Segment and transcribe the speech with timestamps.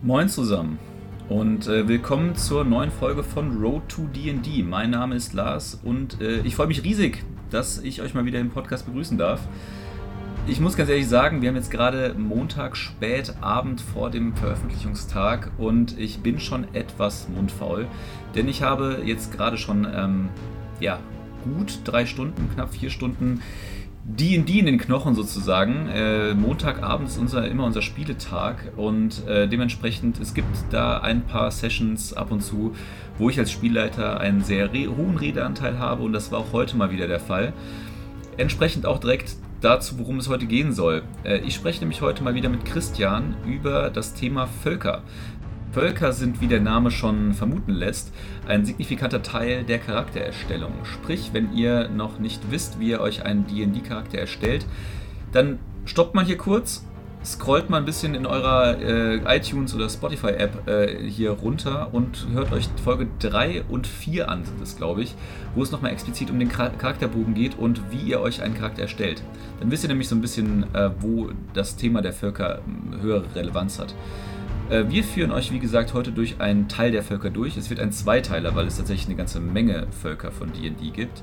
[0.00, 0.78] Moin zusammen
[1.28, 4.62] und äh, willkommen zur neuen Folge von Road to D&D.
[4.62, 8.38] Mein Name ist Lars und äh, ich freue mich riesig, dass ich euch mal wieder
[8.38, 9.40] im Podcast begrüßen darf.
[10.46, 15.50] Ich muss ganz ehrlich sagen, wir haben jetzt gerade Montag spät Abend vor dem Veröffentlichungstag
[15.58, 17.88] und ich bin schon etwas mundfaul,
[18.36, 20.28] denn ich habe jetzt gerade schon ähm,
[20.78, 21.00] ja,
[21.42, 23.42] gut drei Stunden, knapp vier Stunden
[24.10, 25.86] D&D in den Knochen sozusagen.
[25.88, 31.50] Äh, Montagabend ist unser, immer unser Spieletag und äh, dementsprechend, es gibt da ein paar
[31.50, 32.74] Sessions ab und zu,
[33.18, 36.74] wo ich als Spielleiter einen sehr re hohen Redeanteil habe und das war auch heute
[36.78, 37.52] mal wieder der Fall.
[38.38, 41.02] Entsprechend auch direkt dazu, worum es heute gehen soll.
[41.24, 45.02] Äh, ich spreche nämlich heute mal wieder mit Christian über das Thema Völker.
[45.72, 48.12] Völker sind, wie der Name schon vermuten lässt,
[48.46, 50.72] ein signifikanter Teil der Charaktererstellung.
[50.84, 54.66] Sprich, wenn ihr noch nicht wisst, wie ihr euch einen DD-Charakter erstellt,
[55.32, 56.84] dann stoppt mal hier kurz,
[57.24, 62.52] scrollt mal ein bisschen in eurer äh, iTunes oder Spotify-App äh, hier runter und hört
[62.52, 65.14] euch Folge 3 und 4 an, das glaube ich,
[65.54, 69.22] wo es nochmal explizit um den Charakterbogen geht und wie ihr euch einen Charakter erstellt.
[69.60, 73.24] Dann wisst ihr nämlich so ein bisschen, äh, wo das Thema der Völker hm, höhere
[73.34, 73.94] Relevanz hat.
[74.70, 77.56] Äh, wir führen euch, wie gesagt, heute durch einen Teil der Völker durch.
[77.56, 81.22] Es wird ein Zweiteiler, weil es tatsächlich eine ganze Menge Völker von D&D gibt.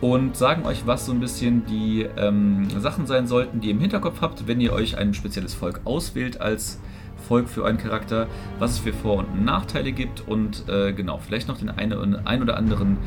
[0.00, 3.80] Und sagen euch, was so ein bisschen die ähm, Sachen sein sollten, die ihr im
[3.80, 6.78] Hinterkopf habt, wenn ihr euch ein spezielles Volk auswählt als
[7.26, 8.26] Volk für euren Charakter,
[8.58, 12.42] was es für Vor- und Nachteile gibt und äh, genau, vielleicht noch den eine, ein
[12.42, 12.98] oder anderen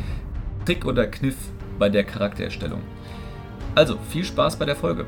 [0.66, 1.36] Trick oder Kniff
[1.78, 2.82] bei der Charaktererstellung.
[3.76, 5.06] Also, viel Spaß bei der Folge.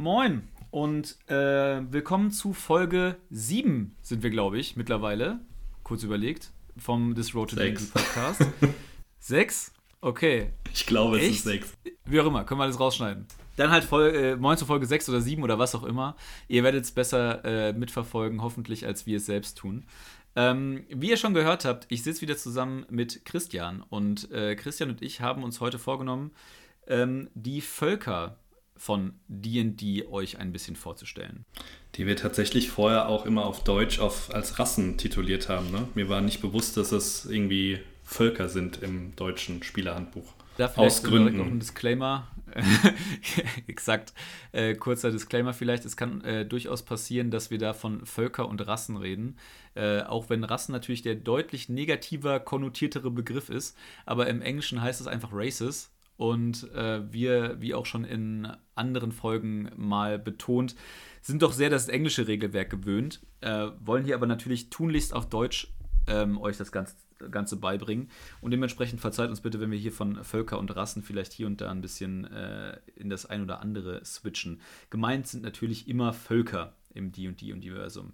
[0.00, 5.40] Moin und äh, willkommen zu Folge 7 sind wir, glaube ich, mittlerweile.
[5.82, 7.90] Kurz überlegt, vom This Road to Sechs.
[7.90, 8.46] Podcast.
[9.18, 9.74] sechs?
[10.00, 10.52] Okay.
[10.72, 11.34] Ich glaube, es Echt?
[11.34, 11.74] ist sechs.
[12.06, 13.26] Wie auch immer, können wir alles rausschneiden.
[13.56, 16.16] Dann halt Folge, äh, moin zu Folge 6 oder 7 oder was auch immer.
[16.48, 19.84] Ihr werdet es besser äh, mitverfolgen, hoffentlich, als wir es selbst tun.
[20.34, 24.88] Ähm, wie ihr schon gehört habt, ich sitze wieder zusammen mit Christian und äh, Christian
[24.88, 26.30] und ich haben uns heute vorgenommen,
[26.86, 28.38] ähm, die Völker
[28.80, 31.44] von D&D euch ein bisschen vorzustellen.
[31.96, 35.70] Die wir tatsächlich vorher auch immer auf Deutsch auf, als Rassen tituliert haben.
[35.70, 35.86] Ne?
[35.94, 40.32] Mir war nicht bewusst, dass es irgendwie Völker sind im deutschen Spielerhandbuch.
[40.56, 41.36] Da Aus vielleicht Gründen.
[41.36, 42.28] noch ein Disclaimer.
[43.66, 44.14] Exakt.
[44.52, 45.84] Äh, kurzer Disclaimer vielleicht.
[45.84, 49.36] Es kann äh, durchaus passieren, dass wir da von Völker und Rassen reden.
[49.74, 53.76] Äh, auch wenn Rassen natürlich der deutlich negativer konnotiertere Begriff ist.
[54.06, 55.90] Aber im Englischen heißt es einfach Races.
[56.20, 60.76] Und äh, wir, wie auch schon in anderen Folgen mal betont,
[61.22, 63.22] sind doch sehr das englische Regelwerk gewöhnt.
[63.40, 65.72] Äh, wollen hier aber natürlich tunlichst auf Deutsch
[66.06, 66.94] ähm, euch das Ganze,
[67.30, 68.10] Ganze beibringen.
[68.42, 71.62] Und dementsprechend verzeiht uns bitte, wenn wir hier von Völker und Rassen vielleicht hier und
[71.62, 74.60] da ein bisschen äh, in das ein oder andere switchen.
[74.90, 78.12] Gemeint sind natürlich immer Völker im D&D-Universum.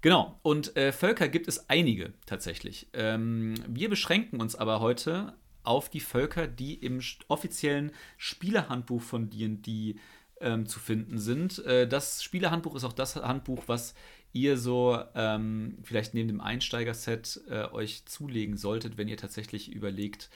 [0.00, 2.88] Genau, und äh, Völker gibt es einige tatsächlich.
[2.94, 9.96] Ähm, wir beschränken uns aber heute auf die Völker, die im offiziellen Spielerhandbuch von D&D
[10.40, 11.64] ähm, zu finden sind.
[11.64, 13.94] Äh, das Spielerhandbuch ist auch das Handbuch, was
[14.32, 20.28] ihr so ähm, vielleicht neben dem Einsteigerset äh, euch zulegen solltet, wenn ihr tatsächlich überlegt,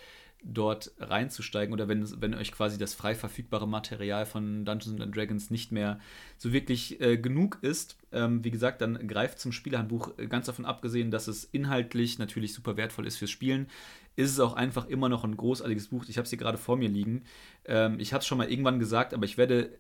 [0.45, 5.51] dort reinzusteigen oder wenn, wenn euch quasi das frei verfügbare Material von Dungeons and Dragons
[5.51, 5.99] nicht mehr
[6.37, 7.97] so wirklich äh, genug ist.
[8.13, 12.55] Ähm, wie gesagt, dann greift zum Spielerhandbuch, äh, ganz davon abgesehen, dass es inhaltlich natürlich
[12.55, 13.67] super wertvoll ist fürs Spielen,
[14.19, 16.05] ist es auch einfach immer noch ein großartiges Buch.
[16.09, 17.23] Ich habe es hier gerade vor mir liegen.
[17.67, 19.79] Ähm, ich habe es schon mal irgendwann gesagt, aber ich werde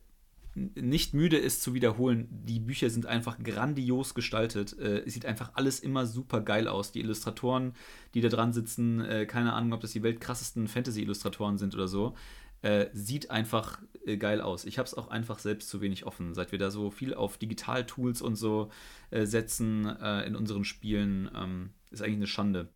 [0.54, 2.28] nicht müde, es zu wiederholen.
[2.30, 4.78] Die Bücher sind einfach grandios gestaltet.
[4.78, 6.92] Äh, es sieht einfach alles immer super geil aus.
[6.92, 7.72] Die Illustratoren,
[8.14, 12.14] die da dran sitzen, äh, keine Ahnung, ob das die weltkrassesten Fantasy-Illustratoren sind oder so.
[12.62, 14.66] Äh, sieht einfach äh, geil aus.
[14.66, 16.32] Ich habe es auch einfach selbst zu wenig offen.
[16.34, 18.70] Seit wir da so viel auf Digital-Tools und so
[19.10, 22.68] äh, setzen äh, in unseren Spielen, ähm, ist eigentlich eine Schande.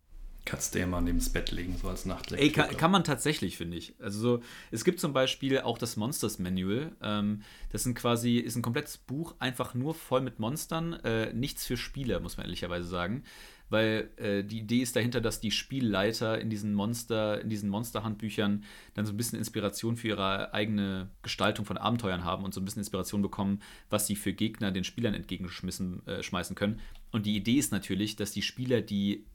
[0.45, 2.41] Kannst du ja mal neben das Bett legen, so als Nachtlektüre.
[2.41, 3.95] Ey, kann, kann man tatsächlich, finde ich.
[3.99, 6.91] Also so, es gibt zum Beispiel auch das Monsters Manual.
[7.01, 10.93] Ähm, das sind quasi, ist ein komplettes Buch, einfach nur voll mit Monstern.
[10.93, 13.23] Äh, nichts für Spieler, muss man ehrlicherweise sagen.
[13.69, 18.65] Weil äh, die Idee ist dahinter, dass die Spielleiter in diesen Monster, in diesen Monsterhandbüchern
[18.95, 22.65] dann so ein bisschen Inspiration für ihre eigene Gestaltung von Abenteuern haben und so ein
[22.65, 26.81] bisschen Inspiration bekommen, was sie für Gegner den Spielern entgegenschmissen äh, können.
[27.11, 29.25] Und die Idee ist natürlich, dass die Spieler die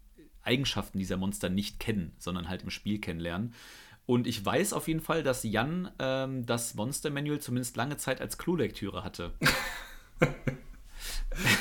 [0.49, 3.55] Eigenschaften dieser Monster nicht kennen, sondern halt im Spiel kennenlernen.
[4.07, 8.21] Und ich weiß auf jeden Fall, dass Jan ähm, das Monster Manual zumindest lange Zeit
[8.21, 9.33] als Klolektüre hatte.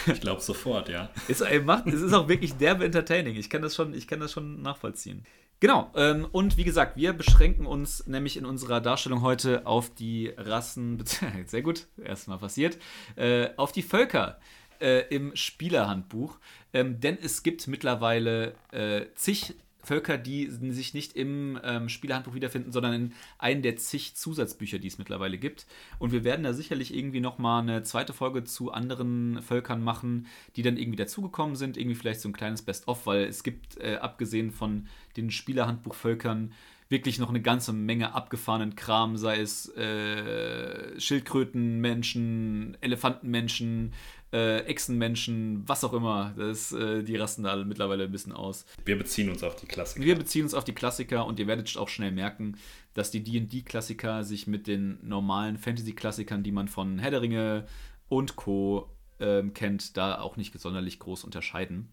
[0.08, 1.12] Ich glaube sofort, ja.
[1.28, 3.36] Es, ey, macht, es ist auch wirklich derbe entertaining.
[3.36, 5.24] Ich kann das schon, ich kann das schon nachvollziehen.
[5.60, 10.32] Genau, ähm, und wie gesagt, wir beschränken uns nämlich in unserer Darstellung heute auf die
[10.38, 11.04] Rassen,
[11.48, 12.78] sehr gut, erstmal passiert,
[13.16, 14.40] äh, auf die Völker
[14.82, 16.38] äh, im Spielerhandbuch.
[16.74, 19.56] Ähm, denn es gibt mittlerweile äh, zig
[19.88, 24.88] Völker, die sich nicht im ähm, Spielerhandbuch wiederfinden, sondern in einem der zig Zusatzbücher, die
[24.90, 25.66] es mittlerweile gibt.
[25.98, 30.28] Und wir werden da sicherlich irgendwie nochmal eine zweite Folge zu anderen Völkern machen,
[30.58, 31.78] die dann irgendwie dazugekommen sind.
[31.78, 36.52] Irgendwie vielleicht so ein kleines Best-of, weil es gibt, äh, abgesehen von den Spielerhandbuchvölkern,
[36.90, 43.94] wirklich noch eine ganze Menge abgefahrenen Kram, sei es äh, Schildkrötenmenschen, Elefantenmenschen,
[44.38, 46.34] äh, Echsenmenschen, was auch immer.
[46.38, 48.66] Das, äh, die rasten da mittlerweile ein bisschen aus.
[48.86, 50.06] Wir beziehen uns auf die Klassiker.
[50.06, 52.58] Wir beziehen uns auf die Klassiker und ihr werdet auch schnell merken,
[52.94, 57.68] dass die D&D-Klassiker sich mit den normalen Fantasy-Klassikern, die man von Herr der Ringe
[58.10, 58.94] und Co.
[59.20, 61.92] Ähm, kennt, da auch nicht sonderlich groß unterscheiden.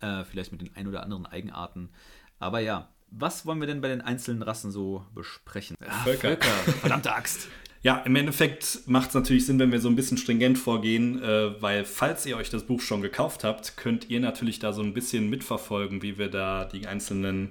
[0.00, 1.90] Äh, vielleicht mit den ein oder anderen Eigenarten.
[2.40, 5.76] Aber ja, was wollen wir denn bei den einzelnen Rassen so besprechen?
[5.86, 6.30] Ach, Völker.
[6.30, 6.48] Völker.
[6.80, 7.46] Verdammte Axt.
[7.82, 11.60] Ja, im Endeffekt macht es natürlich Sinn, wenn wir so ein bisschen stringent vorgehen, äh,
[11.60, 14.94] weil falls ihr euch das Buch schon gekauft habt, könnt ihr natürlich da so ein
[14.94, 17.50] bisschen mitverfolgen, wie wir da die einzelnen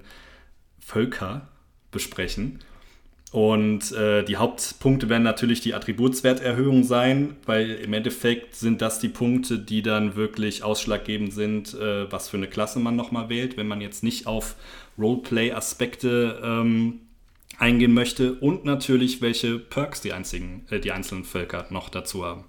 [0.80, 1.50] Völker
[1.92, 2.60] besprechen.
[3.33, 9.10] Und äh, die Hauptpunkte werden natürlich die Attributswerterhöhung sein, weil im Endeffekt sind das die
[9.10, 13.68] Punkte, die dann wirklich ausschlaggebend sind, äh, was für eine Klasse man nochmal wählt, wenn
[13.68, 14.56] man jetzt nicht auf
[14.98, 17.00] Roleplay-Aspekte ähm,
[17.62, 22.46] eingehen möchte und natürlich, welche Perks die, einzigen, äh, die einzelnen Völker noch dazu haben.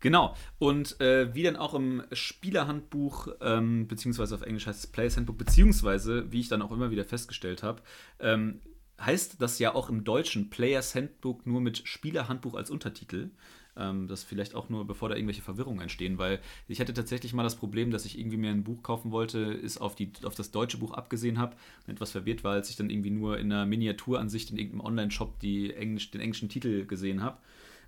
[0.00, 5.16] Genau, und äh, wie dann auch im Spielerhandbuch, ähm, beziehungsweise auf Englisch heißt es Players
[5.16, 7.80] Handbook, beziehungsweise, wie ich dann auch immer wieder festgestellt habe,
[8.20, 8.60] ähm,
[9.00, 13.30] heißt das ja auch im Deutschen Players Handbook nur mit Spielerhandbuch als Untertitel.
[13.78, 17.42] Ähm, das vielleicht auch nur, bevor da irgendwelche Verwirrungen entstehen, weil ich hatte tatsächlich mal
[17.42, 20.50] das Problem, dass ich irgendwie mir ein Buch kaufen wollte, ist auf, die, auf das
[20.50, 21.56] deutsche Buch abgesehen habe
[21.86, 25.42] und etwas verwirrt war, als ich dann irgendwie nur in einer Miniaturansicht in irgendeinem Online-Shop
[25.42, 27.38] Englisch, den englischen Titel gesehen habe.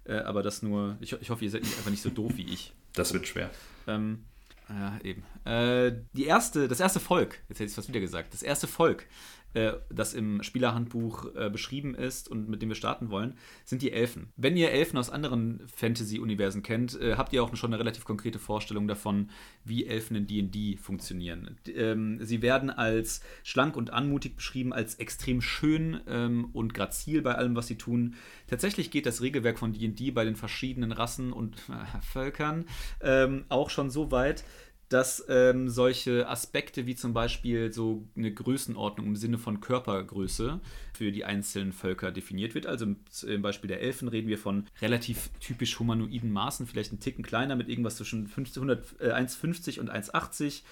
[0.05, 2.73] Äh, aber das nur, ich, ich hoffe, ihr seid einfach nicht so doof wie ich.
[2.94, 3.50] Das wird schwer.
[3.87, 4.25] Ähm,
[4.69, 5.23] ja, eben.
[5.44, 8.67] Äh, die erste, das erste Volk, jetzt hätte ich es fast wieder gesagt, das erste
[8.67, 9.06] Volk
[9.55, 13.93] äh, das im Spielerhandbuch äh, beschrieben ist und mit dem wir starten wollen, sind die
[13.93, 14.31] Elfen.
[14.37, 18.38] Wenn ihr Elfen aus anderen Fantasy-Universen kennt, äh, habt ihr auch schon eine relativ konkrete
[18.38, 19.31] Vorstellung davon,
[19.64, 21.56] wie Elfen in D&D funktionieren.
[21.67, 27.34] Ähm, sie werden als schlank und anmutig beschrieben, als extrem schön ähm, und grazil bei
[27.34, 28.17] allem, was sie tun.
[28.49, 31.56] Tatsächlich geht das Regelwerk von D&D bei den verschiedenen Rassen und
[32.02, 32.67] Völkern
[33.00, 34.44] ähm, auch schon so weit,
[34.88, 40.61] dass ähm, solche Aspekte wie zum Beispiel so eine Größenordnung im Sinne von Körpergröße
[40.94, 42.67] für die einzelnen Völker definiert wird.
[42.67, 42.87] Also
[43.26, 47.56] im Beispiel der Elfen reden wir von relativ typisch humanoiden Maßen, vielleicht einen Ticken kleiner
[47.56, 50.62] mit irgendwas zwischen 1,50 äh, und 1,80.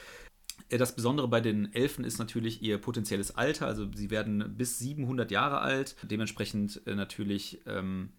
[0.71, 3.67] Äh, das Besondere bei den Elfen ist natürlich ihr potenzielles Alter.
[3.67, 7.61] Also sie werden bis 700 Jahre alt, dementsprechend äh, natürlich.
[7.67, 8.11] Ähm,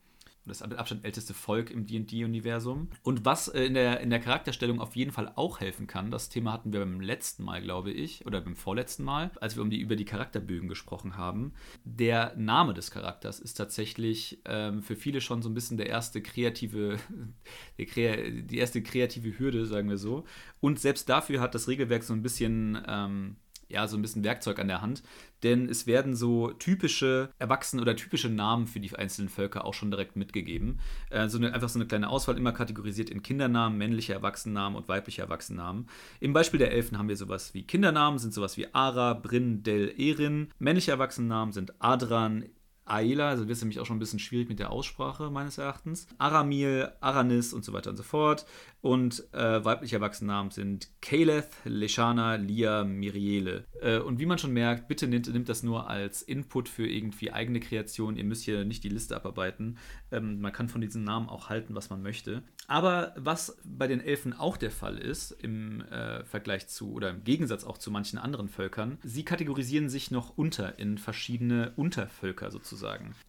[0.47, 2.89] das mit Abstand älteste Volk im D&D-Universum.
[3.03, 6.29] Und was äh, in, der, in der Charakterstellung auf jeden Fall auch helfen kann, das
[6.29, 9.69] Thema hatten wir beim letzten Mal, glaube ich, oder beim vorletzten Mal, als wir um
[9.69, 11.53] die, über die Charakterbögen gesprochen haben.
[11.83, 16.21] Der Name des Charakters ist tatsächlich ähm, für viele schon so ein bisschen der erste
[16.21, 16.97] kreative,
[17.77, 20.25] die erste kreative Hürde, sagen wir so.
[20.59, 22.81] Und selbst dafür hat das Regelwerk so ein bisschen...
[22.87, 23.35] Ähm,
[23.69, 25.03] ja, so ein bisschen Werkzeug an der Hand.
[25.43, 29.91] Denn es werden so typische Erwachsene oder typische Namen für die einzelnen Völker auch schon
[29.91, 30.79] direkt mitgegeben.
[31.09, 34.87] Äh, so eine, einfach so eine kleine Auswahl, immer kategorisiert in Kindernamen, männliche Erwachsenennamen und
[34.87, 35.87] weibliche Erwachsenennamen.
[36.19, 39.93] Im Beispiel der Elfen haben wir sowas wie Kindernamen, sind sowas wie Ara, Brin, Del,
[39.97, 40.49] Erin.
[40.57, 42.45] Männliche Erwachsenennamen sind Adran,
[42.89, 46.07] Aela, also wird es nämlich auch schon ein bisschen schwierig mit der Aussprache meines Erachtens.
[46.17, 48.45] Aramil, Aranis und so weiter und so fort.
[48.81, 53.65] Und äh, weibliche Erwachsenennamen sind Kaleth, Leshana, Lia, Miriele.
[53.81, 57.31] Äh, und wie man schon merkt, bitte nimmt, nimmt, das nur als Input für irgendwie
[57.31, 58.15] eigene Kreation.
[58.17, 59.77] Ihr müsst hier nicht die Liste abarbeiten.
[60.11, 62.43] Ähm, man kann von diesen Namen auch halten, was man möchte.
[62.67, 67.23] Aber was bei den Elfen auch der Fall ist, im äh, Vergleich zu oder im
[67.23, 72.76] Gegensatz auch zu manchen anderen Völkern, sie kategorisieren sich noch unter in verschiedene Untervölker sozusagen.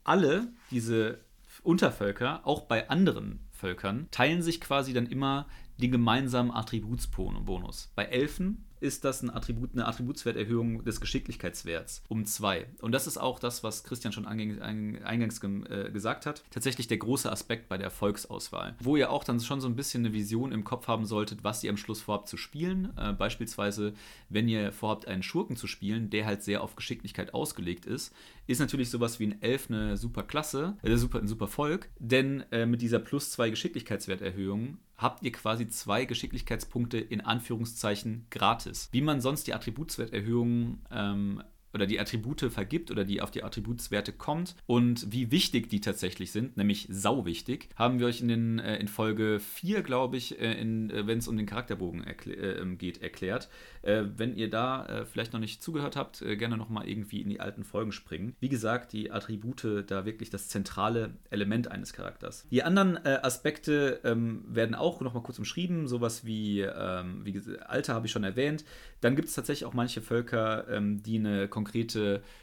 [0.04, 1.20] Alle diese
[1.62, 5.46] Untervölker, auch bei anderen Völkern, teilen sich quasi dann immer
[5.78, 7.90] den gemeinsamen Attributsbonus.
[7.94, 12.66] Bei Elfen ist das ein Attribut, eine Attributswerterhöhung des Geschicklichkeitswerts um zwei.
[12.80, 16.44] Und das ist auch das, was Christian schon eingangs äh, gesagt hat.
[16.50, 20.04] Tatsächlich der große Aspekt bei der Volksauswahl, wo ihr auch dann schon so ein bisschen
[20.04, 22.92] eine Vision im Kopf haben solltet, was ihr am Schluss vorhabt zu spielen.
[22.96, 23.94] Äh, beispielsweise,
[24.28, 28.12] wenn ihr vorhabt, einen Schurken zu spielen, der halt sehr auf Geschicklichkeit ausgelegt ist,
[28.46, 32.44] ist natürlich sowas wie ein Elf eine super Klasse, äh, super, ein super Volk, denn
[32.50, 38.88] äh, mit dieser plus zwei Geschicklichkeitswerterhöhung habt ihr quasi zwei Geschicklichkeitspunkte in Anführungszeichen gratis.
[38.92, 41.42] Wie man sonst die Attributswerterhöhungen ähm,
[41.78, 46.32] oder die Attribute vergibt oder die auf die Attributswerte kommt und wie wichtig die tatsächlich
[46.32, 50.40] sind, nämlich sau wichtig, haben wir euch in, den, äh, in Folge 4, glaube ich,
[50.40, 53.48] äh, äh, wenn es um den Charakterbogen erklä äh, ähm, geht, erklärt.
[53.82, 57.40] Äh, wenn ihr da äh, vielleicht noch nicht zugehört habt, gerne nochmal irgendwie in die
[57.40, 58.34] alten Folgen springen.
[58.40, 62.46] Wie gesagt, die Attribute da wirklich das zentrale Element eines Charakters.
[62.50, 68.06] Die anderen Aspekte ähm, werden auch nochmal kurz umschrieben, sowas wie, ähm, wie Alter habe
[68.06, 68.64] ich schon erwähnt.
[69.00, 71.67] Dann gibt es tatsächlich auch manche Völker, ähm, die eine konkrete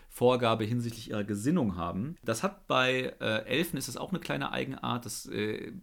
[0.09, 2.15] Vorgabe hinsichtlich ihrer Gesinnung haben.
[2.23, 5.05] Das hat bei äh, Elfen ist es auch eine kleine Eigenart.
[5.05, 5.73] Das äh,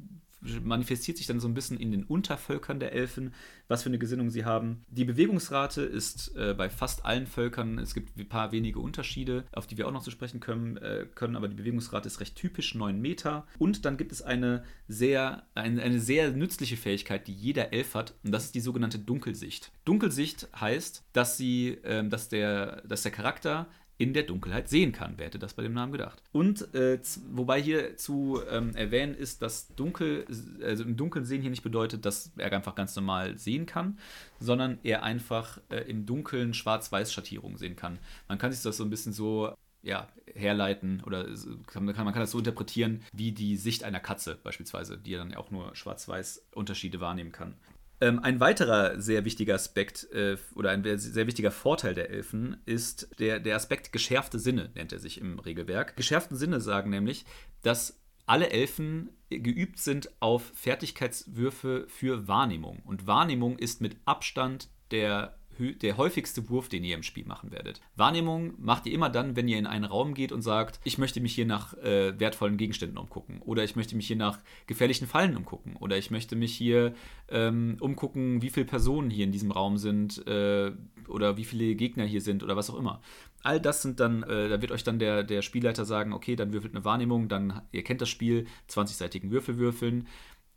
[0.63, 3.33] manifestiert sich dann so ein bisschen in den Untervölkern der Elfen,
[3.69, 4.85] was für eine Gesinnung sie haben.
[4.89, 9.67] Die Bewegungsrate ist äh, bei fast allen Völkern, es gibt ein paar wenige Unterschiede, auf
[9.67, 12.75] die wir auch noch zu sprechen können, äh, können aber die Bewegungsrate ist recht typisch,
[12.75, 13.47] 9 Meter.
[13.59, 18.15] Und dann gibt es eine sehr, eine, eine sehr nützliche Fähigkeit, die jeder Elf hat,
[18.25, 19.71] und das ist die sogenannte Dunkelsicht.
[19.85, 23.69] Dunkelsicht heißt, dass, sie, äh, dass, der, dass der Charakter
[24.03, 25.15] in der Dunkelheit sehen kann.
[25.17, 26.23] Wer hätte das bei dem Namen gedacht?
[26.33, 26.99] Und äh,
[27.31, 30.27] wobei hier zu ähm, erwähnen ist, dass dunkel,
[30.61, 33.99] also im Dunkeln sehen hier nicht bedeutet, dass er einfach ganz normal sehen kann,
[34.41, 38.01] sondern er einfach äh, im Dunkeln Schwarz-Weiß-Schattierungen sehen kann.
[38.27, 41.27] Man kann sich das so ein bisschen so ja, herleiten oder
[41.67, 45.35] kann, man kann das so interpretieren wie die Sicht einer Katze beispielsweise, die ja dann
[45.35, 47.55] auch nur schwarz-weiß Unterschiede wahrnehmen kann.
[48.03, 53.09] Ähm, ein weiterer sehr wichtiger Aspekt äh, oder ein sehr wichtiger Vorteil der Elfen ist
[53.21, 55.97] der, der Aspekt geschärfte Sinne, nennt er sich im Regelwerk.
[55.97, 57.25] Geschärften Sinne sagen nämlich,
[57.63, 62.81] dass alle Elfen geübt sind auf Fertigkeitswürfe für Wahrnehmung.
[62.85, 67.81] Und Wahrnehmung ist mit Abstand der der häufigste Wurf, den ihr im Spiel machen werdet.
[67.97, 71.21] Wahrnehmung macht ihr immer dann, wenn ihr in einen Raum geht und sagt, ich möchte
[71.21, 75.37] mich hier nach äh, wertvollen Gegenständen umgucken oder ich möchte mich hier nach gefährlichen Fallen
[75.37, 76.95] umgucken oder ich möchte mich hier
[77.29, 80.73] ähm, umgucken, wie viele Personen hier in diesem Raum sind äh,
[81.09, 83.01] oder wie viele Gegner hier sind oder was auch immer.
[83.43, 86.53] All das sind dann, äh, da wird euch dann der, der Spielleiter sagen, okay, dann
[86.53, 90.07] würfelt eine Wahrnehmung, dann, ihr kennt das Spiel, 20-seitigen Würfel würfeln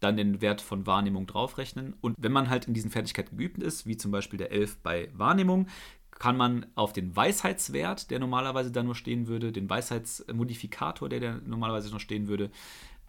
[0.05, 1.95] dann den Wert von Wahrnehmung draufrechnen.
[2.01, 5.09] Und wenn man halt in diesen Fertigkeiten geübt ist, wie zum Beispiel der 11 bei
[5.13, 5.67] Wahrnehmung,
[6.12, 11.41] kann man auf den Weisheitswert, der normalerweise da nur stehen würde, den Weisheitsmodifikator, der, der
[11.45, 12.51] normalerweise noch stehen würde,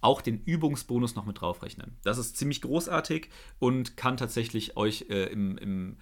[0.00, 1.96] auch den Übungsbonus noch mit draufrechnen.
[2.02, 5.96] Das ist ziemlich großartig und kann tatsächlich euch äh, im, im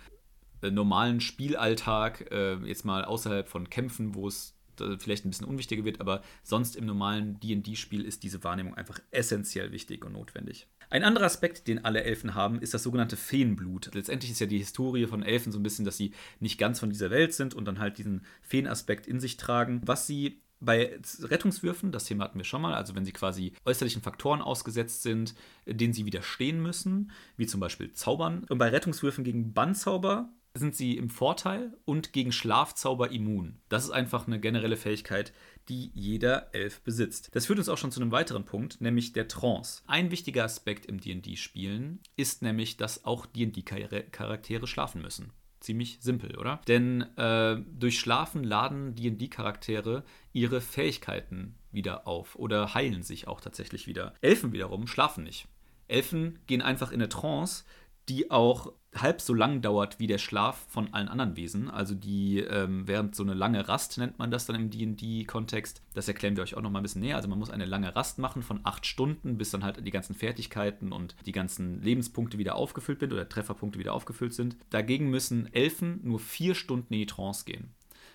[0.62, 4.54] äh, normalen Spielalltag, äh, jetzt mal außerhalb von Kämpfen, wo es
[4.98, 9.70] vielleicht ein bisschen unwichtiger wird, aber sonst im normalen DD-Spiel ist diese Wahrnehmung einfach essentiell
[9.70, 10.66] wichtig und notwendig.
[10.90, 13.94] Ein anderer Aspekt, den alle Elfen haben, ist das sogenannte Feenblut.
[13.94, 16.90] Letztendlich ist ja die Historie von Elfen so ein bisschen, dass sie nicht ganz von
[16.90, 19.80] dieser Welt sind und dann halt diesen Feenaspekt in sich tragen.
[19.84, 24.02] Was sie bei Rettungswürfen, das Thema hatten wir schon mal, also wenn sie quasi äußerlichen
[24.02, 25.34] Faktoren ausgesetzt sind,
[25.66, 28.44] denen sie widerstehen müssen, wie zum Beispiel Zaubern.
[28.48, 33.58] Und bei Rettungswürfen gegen Bannzauber sind sie im Vorteil und gegen Schlafzauber immun.
[33.68, 35.32] Das ist einfach eine generelle Fähigkeit,
[35.68, 37.30] die jeder Elf besitzt.
[37.32, 39.82] Das führt uns auch schon zu einem weiteren Punkt, nämlich der Trance.
[39.86, 45.32] Ein wichtiger Aspekt im D&D-Spielen ist nämlich, dass auch D&D-Charaktere schlafen müssen.
[45.58, 46.60] Ziemlich simpel, oder?
[46.68, 53.86] Denn äh, durch Schlafen laden D&D-Charaktere ihre Fähigkeiten wieder auf oder heilen sich auch tatsächlich
[53.88, 54.14] wieder.
[54.20, 55.48] Elfen wiederum schlafen nicht.
[55.88, 57.64] Elfen gehen einfach in eine Trance,
[58.08, 61.70] die auch halb so lang dauert wie der Schlaf von allen anderen Wesen.
[61.70, 65.82] Also die ähm, während so eine lange Rast nennt man das dann im D&D-Kontext.
[65.94, 67.16] Das erklären wir euch auch noch mal ein bisschen näher.
[67.16, 70.14] Also man muss eine lange Rast machen von acht Stunden, bis dann halt die ganzen
[70.14, 74.56] Fertigkeiten und die ganzen Lebenspunkte wieder aufgefüllt sind oder Trefferpunkte wieder aufgefüllt sind.
[74.70, 77.74] Dagegen müssen Elfen nur vier Stunden in die Trance gehen.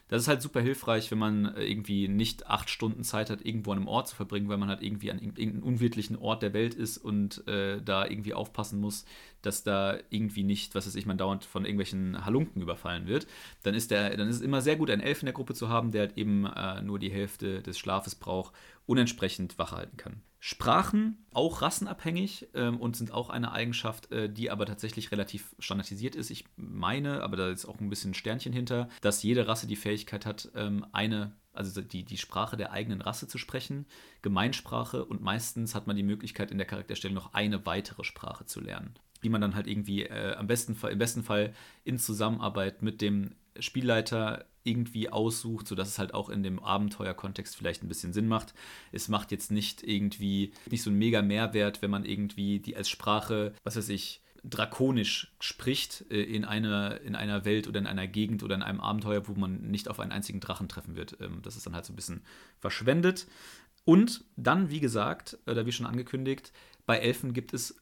[0.09, 3.71] Das ist halt super hilfreich, wenn man äh, irgendwie nicht acht Stunden Zeit hat, irgendwo
[3.71, 6.73] an einem Ort zu verbringen, weil man halt irgendwie an irgendeinem unwirtlichen Ort der Welt
[6.73, 9.05] ist und äh, da irgendwie aufpassen muss,
[9.43, 13.27] dass da irgendwie nicht, was weiß ich, man dauernd von irgendwelchen Halunken überfallen wird.
[13.63, 15.69] Dann ist, der, dann ist es immer sehr gut, einen Elf in der Gruppe zu
[15.69, 18.53] haben, der halt eben äh, nur die Hälfte des Schlafes braucht
[18.89, 20.23] und entsprechend wach halten kann.
[20.39, 26.15] Sprachen auch rassenabhängig ähm, und sind auch eine Eigenschaft, äh, die aber tatsächlich relativ standardisiert
[26.15, 26.31] ist.
[26.31, 29.75] Ich meine, aber da ist auch ein bisschen ein Sternchen hinter, dass jede Rasse die
[29.75, 33.85] Fähigkeit hat, ähm, eine, also die, die Sprache der eigenen Rasse zu sprechen,
[34.23, 38.59] Gemeinsprache und meistens hat man die Möglichkeit in der Charakterstellung noch eine weitere Sprache zu
[38.59, 41.53] lernen die man dann halt irgendwie äh, am besten im besten Fall
[41.83, 47.83] in Zusammenarbeit mit dem Spielleiter irgendwie aussucht, sodass es halt auch in dem Abenteuerkontext vielleicht
[47.83, 48.53] ein bisschen Sinn macht.
[48.91, 52.89] Es macht jetzt nicht irgendwie nicht so einen mega Mehrwert, wenn man irgendwie die als
[52.89, 58.07] Sprache, was weiß ich, drakonisch spricht äh, in einer, in einer Welt oder in einer
[58.07, 61.17] Gegend oder in einem Abenteuer, wo man nicht auf einen einzigen Drachen treffen wird.
[61.19, 62.21] Ähm, das ist dann halt so ein bisschen
[62.57, 63.27] verschwendet.
[63.85, 66.51] Und dann, wie gesagt, oder wie schon angekündigt,
[66.85, 67.81] bei Elfen gibt es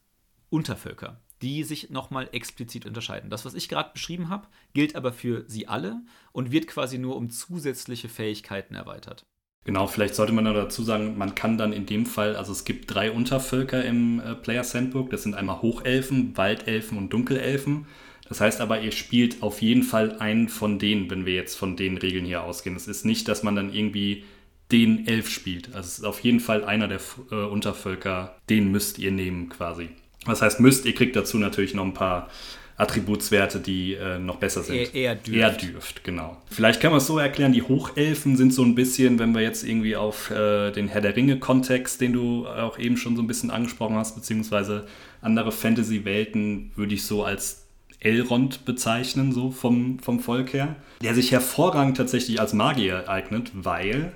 [0.50, 3.30] Untervölker, die sich nochmal explizit unterscheiden.
[3.30, 6.02] Das, was ich gerade beschrieben habe, gilt aber für sie alle
[6.32, 9.26] und wird quasi nur um zusätzliche Fähigkeiten erweitert.
[9.68, 12.94] Genau, vielleicht sollte man dazu sagen, man kann dann in dem Fall, also es gibt
[12.94, 17.86] drei Untervölker im äh, Players Handbook, das sind einmal Hochelfen, Waldelfen und Dunkelelfen.
[18.30, 21.76] Das heißt aber, ihr spielt auf jeden Fall einen von denen, wenn wir jetzt von
[21.76, 22.78] den Regeln hier ausgehen.
[22.78, 24.24] Es ist nicht, dass man dann irgendwie
[24.72, 25.68] den Elf spielt.
[25.76, 27.00] Also es ist auf jeden Fall einer der
[27.32, 29.90] äh, Untervölker, den müsst ihr nehmen quasi.
[30.28, 32.30] Was heißt müsst, ihr kriegt dazu natürlich noch ein paar
[32.78, 34.76] Attributswerte, die äh, noch besser sind.
[34.76, 35.38] Er, er dürft.
[35.38, 36.38] Er dürft, genau.
[36.50, 39.64] Vielleicht kann man es so erklären, die Hochelfen sind so ein bisschen, wenn wir jetzt
[39.64, 43.50] irgendwie auf äh, den Herr der Ringe-Kontext, den du auch eben schon so ein bisschen
[43.50, 44.86] angesprochen hast, beziehungsweise
[45.22, 47.64] andere Fantasy-Welten, würde ich so als
[48.00, 50.76] Elrond bezeichnen, so vom, vom Volk her.
[51.02, 54.12] Der sich hervorragend tatsächlich als Magier eignet, weil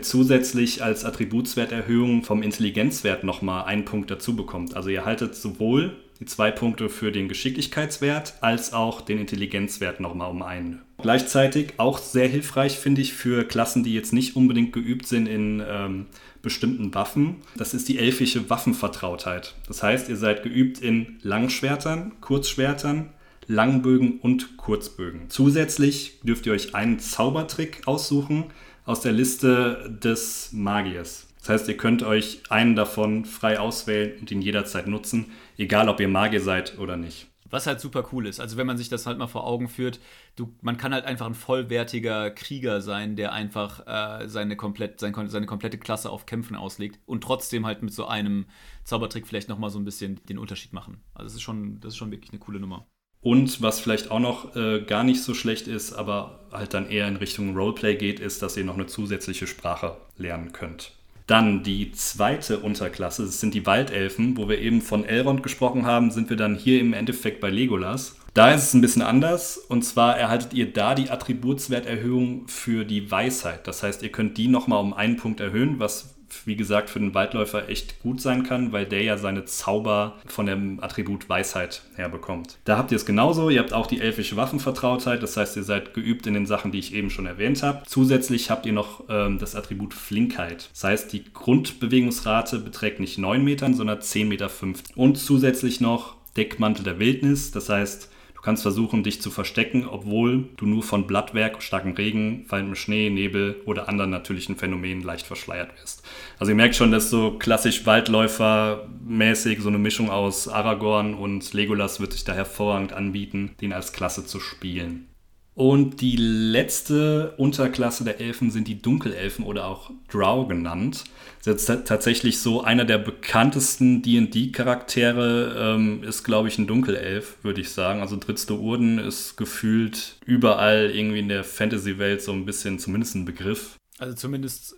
[0.00, 4.74] zusätzlich als Attributswerterhöhung vom Intelligenzwert nochmal einen Punkt dazu bekommt.
[4.74, 10.30] Also ihr haltet sowohl die zwei Punkte für den Geschicklichkeitswert als auch den Intelligenzwert nochmal
[10.30, 10.80] um einen.
[10.98, 15.62] Gleichzeitig auch sehr hilfreich, finde ich, für Klassen, die jetzt nicht unbedingt geübt sind in
[15.68, 16.06] ähm,
[16.40, 17.36] bestimmten Waffen.
[17.56, 19.56] Das ist die elfische Waffenvertrautheit.
[19.66, 23.10] Das heißt, ihr seid geübt in Langschwertern, Kurzschwertern,
[23.48, 25.28] Langbögen und Kurzbögen.
[25.28, 28.44] Zusätzlich dürft ihr euch einen Zaubertrick aussuchen
[28.84, 31.28] aus der Liste des Magiers.
[31.40, 35.98] Das heißt, ihr könnt euch einen davon frei auswählen und ihn jederzeit nutzen, egal ob
[35.98, 37.26] ihr Magier seid oder nicht.
[37.50, 38.40] Was halt super cool ist.
[38.40, 40.00] Also wenn man sich das halt mal vor Augen führt,
[40.36, 45.12] du, man kann halt einfach ein vollwertiger Krieger sein, der einfach äh, seine, komplett, sein,
[45.28, 48.46] seine komplette Klasse auf Kämpfen auslegt und trotzdem halt mit so einem
[48.84, 51.02] Zaubertrick vielleicht nochmal so ein bisschen den Unterschied machen.
[51.12, 52.86] Also das ist schon, das ist schon wirklich eine coole Nummer.
[53.22, 57.06] Und was vielleicht auch noch äh, gar nicht so schlecht ist, aber halt dann eher
[57.06, 60.92] in Richtung Roleplay geht, ist, dass ihr noch eine zusätzliche Sprache lernen könnt.
[61.28, 66.10] Dann die zweite Unterklasse, das sind die Waldelfen, wo wir eben von Elrond gesprochen haben,
[66.10, 68.16] sind wir dann hier im Endeffekt bei Legolas.
[68.34, 73.10] Da ist es ein bisschen anders und zwar erhaltet ihr da die Attributswerterhöhung für die
[73.10, 73.66] Weisheit.
[73.68, 76.14] Das heißt, ihr könnt die nochmal um einen Punkt erhöhen, was
[76.44, 80.46] wie gesagt, für den Waldläufer echt gut sein kann, weil der ja seine Zauber von
[80.46, 82.58] dem Attribut Weisheit herbekommt.
[82.64, 83.50] Da habt ihr es genauso.
[83.50, 86.78] Ihr habt auch die elfische Waffenvertrautheit, das heißt, ihr seid geübt in den Sachen, die
[86.78, 87.82] ich eben schon erwähnt habe.
[87.86, 90.68] Zusätzlich habt ihr noch ähm, das Attribut Flinkheit.
[90.72, 94.50] Das heißt, die Grundbewegungsrate beträgt nicht 9 Metern, sondern 10,5 Meter.
[94.96, 98.08] Und zusätzlich noch Deckmantel der Wildnis, das heißt,
[98.42, 103.08] Du kannst versuchen, dich zu verstecken, obwohl du nur von Blattwerk, starkem Regen, fallendem Schnee,
[103.08, 106.02] Nebel oder anderen natürlichen Phänomenen leicht verschleiert wirst.
[106.40, 112.00] Also ihr merkt schon, dass so klassisch Waldläufer-mäßig so eine Mischung aus Aragorn und Legolas
[112.00, 115.06] wird sich da hervorragend anbieten, den als Klasse zu spielen.
[115.54, 121.04] Und die letzte Unterklasse der Elfen sind die Dunkelelfen oder auch Drow genannt.
[121.44, 127.60] Das ist tatsächlich so einer der bekanntesten D&D-Charaktere ähm, ist, glaube ich, ein Dunkelelf, würde
[127.60, 128.00] ich sagen.
[128.00, 133.24] Also Dritzte Urden ist gefühlt überall irgendwie in der Fantasy-Welt so ein bisschen zumindest ein
[133.26, 133.76] Begriff.
[133.98, 134.76] Also zumindest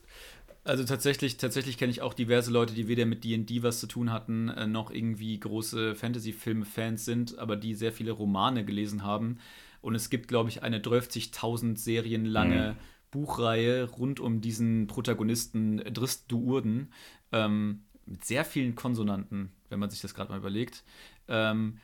[0.64, 4.10] also tatsächlich, tatsächlich kenne ich auch diverse Leute, die weder mit D&D was zu tun
[4.10, 9.38] hatten, äh, noch irgendwie große Fantasy-Filme-Fans sind, aber die sehr viele Romane gelesen haben
[9.84, 12.84] und es gibt, glaube ich, eine 30.000 Serien lange mhm.
[13.10, 16.90] Buchreihe rund um diesen Protagonisten Drist Duurden
[17.32, 20.84] ähm, mit sehr vielen Konsonanten, wenn man sich das gerade mal überlegt.
[21.28, 21.78] Ähm,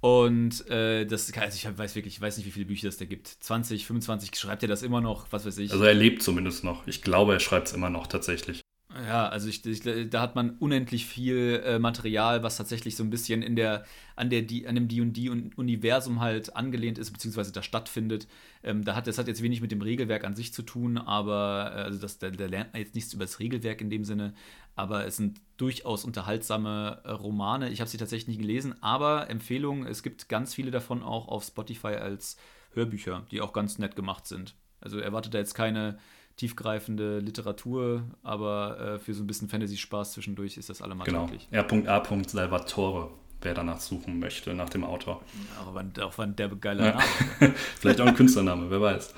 [0.00, 3.06] und äh, das, also ich weiß wirklich, ich weiß nicht, wie viele Bücher es da
[3.06, 3.28] gibt.
[3.28, 5.72] 20, 25, schreibt er das immer noch, was weiß ich.
[5.72, 6.86] Also er lebt zumindest noch.
[6.86, 8.60] Ich glaube, er schreibt es immer noch tatsächlich.
[9.06, 13.10] Ja, also ich, ich, da hat man unendlich viel äh, Material, was tatsächlich so ein
[13.10, 13.84] bisschen in der,
[14.16, 18.26] an, der, an dem D&D-Universum halt angelehnt ist, beziehungsweise da stattfindet.
[18.64, 21.72] Ähm, da hat, das hat jetzt wenig mit dem Regelwerk an sich zu tun, aber
[21.74, 24.34] äh, also das, da, da, lernt man jetzt nichts über das Regelwerk in dem Sinne,
[24.74, 27.70] aber es sind durchaus unterhaltsame äh, Romane.
[27.70, 31.44] Ich habe sie tatsächlich nie gelesen, aber Empfehlungen, es gibt ganz viele davon auch auf
[31.44, 32.36] Spotify als
[32.72, 34.54] Hörbücher, die auch ganz nett gemacht sind.
[34.80, 35.98] Also erwartet da jetzt keine
[36.38, 41.28] tiefgreifende Literatur, aber äh, für so ein bisschen Fantasy-Spaß zwischendurch ist das allemal genau.
[41.50, 42.02] R.A.
[42.26, 43.10] Salvatore,
[43.42, 45.20] wer danach suchen möchte, nach dem Autor.
[45.60, 46.90] Auch wann, auch wann der geile ja.
[46.92, 47.54] Name.
[47.80, 49.14] Vielleicht auch ein Künstlername, wer weiß.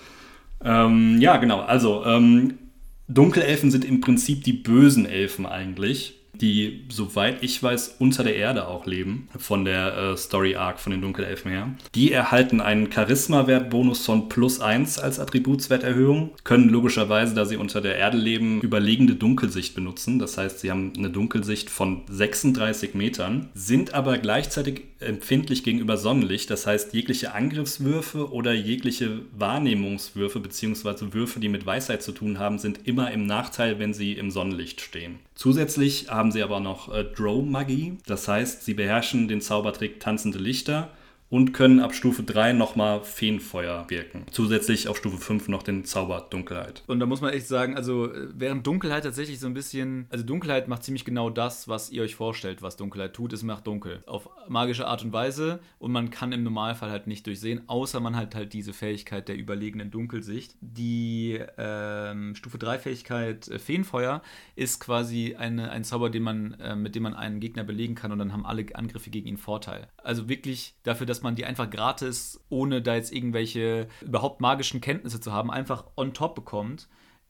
[0.64, 1.60] Ähm, ja, genau.
[1.60, 2.58] Also, ähm,
[3.06, 8.68] Dunkelelfen sind im Prinzip die bösen Elfen eigentlich die, soweit ich weiß, unter der Erde
[8.68, 11.74] auch leben, von der äh, Story Arc von den Dunkelelfen her.
[11.94, 17.96] Die erhalten einen Charisma-Wert-Bonus von plus 1 als Attributswerterhöhung, können logischerweise, da sie unter der
[17.96, 20.18] Erde leben, überlegende Dunkelsicht benutzen.
[20.18, 26.50] Das heißt, sie haben eine Dunkelsicht von 36 Metern, sind aber gleichzeitig empfindlich gegenüber Sonnenlicht.
[26.50, 31.12] Das heißt, jegliche Angriffswürfe oder jegliche Wahrnehmungswürfe bzw.
[31.12, 34.80] Würfe, die mit Weisheit zu tun haben, sind immer im Nachteil, wenn sie im Sonnenlicht
[34.80, 35.18] stehen.
[35.34, 37.98] Zusätzlich haben sie aber noch äh, Drow-Magie.
[38.06, 40.90] Das heißt, sie beherrschen den Zaubertrick Tanzende Lichter
[41.30, 44.26] und können ab Stufe 3 nochmal Feenfeuer wirken.
[44.30, 46.82] Zusätzlich auf Stufe 5 noch den Zauber Dunkelheit.
[46.88, 50.68] Und da muss man echt sagen, also während Dunkelheit tatsächlich so ein bisschen, also Dunkelheit
[50.68, 54.02] macht ziemlich genau das, was ihr euch vorstellt, was Dunkelheit tut, es macht dunkel.
[54.06, 58.16] Auf magische Art und Weise und man kann im Normalfall halt nicht durchsehen, außer man
[58.16, 60.56] hat halt diese Fähigkeit der überlegenen Dunkelsicht.
[60.60, 64.22] Die ähm, Stufe 3 Fähigkeit äh, Feenfeuer
[64.56, 68.10] ist quasi eine, ein Zauber, den man, äh, mit dem man einen Gegner belegen kann
[68.10, 69.86] und dann haben alle Angriffe gegen ihn Vorteil.
[70.02, 75.20] Also wirklich dafür, dass man die einfach gratis, ohne da jetzt irgendwelche überhaupt magischen Kenntnisse
[75.20, 76.88] zu haben, einfach on top bekommt,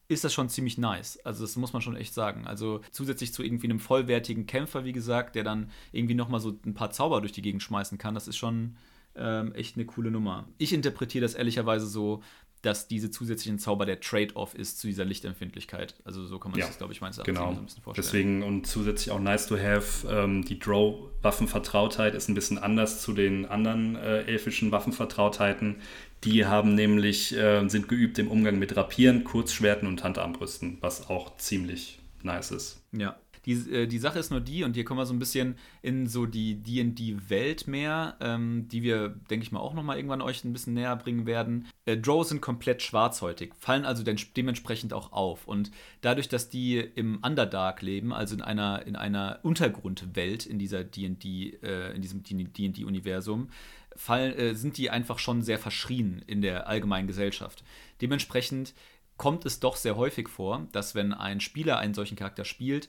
[0.09, 1.19] ist das schon ziemlich nice.
[1.25, 2.47] Also das muss man schon echt sagen.
[2.47, 6.75] Also zusätzlich zu irgendwie einem vollwertigen Kämpfer, wie gesagt, der dann irgendwie nochmal so ein
[6.75, 8.77] paar Zauber durch die Gegend schmeißen kann, das ist schon
[9.15, 10.49] ähm, echt eine coole Nummer.
[10.59, 12.23] Ich interpretiere das ehrlicherweise so,
[12.63, 15.95] dass diese zusätzlichen Zauber der Trade-off ist zu dieser Lichtempfindlichkeit.
[16.05, 17.53] Also so kann man ja, sich das, glaube ich, meines Erachtens genau.
[17.53, 18.07] so ein bisschen vorstellen.
[18.07, 23.13] Deswegen und zusätzlich auch nice to have, ähm, die Drow-Waffenvertrautheit ist ein bisschen anders zu
[23.13, 25.77] den anderen äh, elfischen Waffenvertrautheiten.
[26.25, 31.37] Die haben nämlich, äh, sind geübt im Umgang mit Rapieren, Kurzschwerten und Handarmbrüsten, was auch
[31.39, 32.83] ziemlich nice ist.
[32.93, 35.57] Ja, die, äh, die Sache ist nur die, und hier kommen wir so ein bisschen
[35.83, 40.45] in so die DD-Welt mehr, ähm, die wir, denke ich mal, auch nochmal irgendwann euch
[40.45, 41.67] ein bisschen näher bringen werden.
[41.87, 45.47] Äh, Drow sind komplett schwarzhäutig, fallen also dementsprechend auch auf.
[45.47, 50.85] Und dadurch, dass die im Underdark leben, also in einer, in einer Untergrundwelt in dieser
[50.85, 53.49] D&D, äh, in diesem D&D-Universum,
[54.09, 57.65] äh, sind die einfach schon sehr verschrien in der allgemeinen Gesellschaft.
[58.01, 58.75] Dementsprechend
[59.21, 62.89] kommt es doch sehr häufig vor, dass wenn ein Spieler einen solchen Charakter spielt,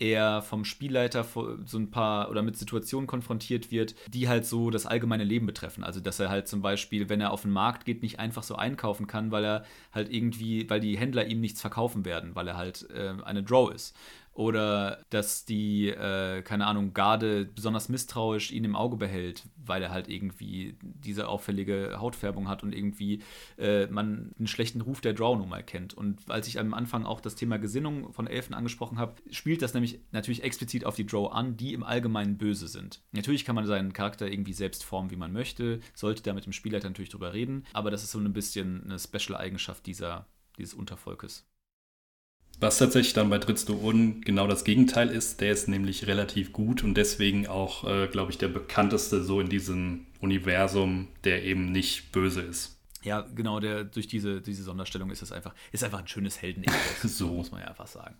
[0.00, 1.24] er vom Spielleiter
[1.66, 5.84] so ein paar oder mit Situationen konfrontiert wird, die halt so das allgemeine Leben betreffen.
[5.84, 8.56] Also dass er halt zum Beispiel, wenn er auf den Markt geht, nicht einfach so
[8.56, 12.56] einkaufen kann, weil er halt irgendwie, weil die Händler ihm nichts verkaufen werden, weil er
[12.56, 13.94] halt äh, eine Draw ist
[14.32, 19.90] oder dass die, äh, keine Ahnung, Garde besonders misstrauisch ihn im Auge behält, weil er
[19.90, 23.22] halt irgendwie diese auffällige Hautfärbung hat und irgendwie
[23.58, 25.94] äh, man einen schlechten Ruf der Draw nun mal kennt.
[25.94, 29.74] Und als ich am Anfang auch das Thema Gesinnung von Elfen angesprochen habe, spielt das
[29.74, 33.02] nämlich natürlich explizit auf die Draw an, die im Allgemeinen böse sind.
[33.12, 36.52] Natürlich kann man seinen Charakter irgendwie selbst formen, wie man möchte, sollte da mit dem
[36.52, 41.49] Spielleiter natürlich drüber reden, aber das ist so ein bisschen eine Special-Eigenschaft dieser, dieses Untervolkes.
[42.60, 46.94] Was tatsächlich dann bei Trittstuon genau das Gegenteil ist, der ist nämlich relativ gut und
[46.94, 52.42] deswegen auch, äh, glaube ich, der bekannteste so in diesem Universum, der eben nicht böse
[52.42, 52.76] ist.
[53.02, 56.64] Ja, genau, der, durch diese, diese Sonderstellung ist es einfach, ist einfach ein schönes helden
[57.02, 58.16] so muss man ja einfach sagen.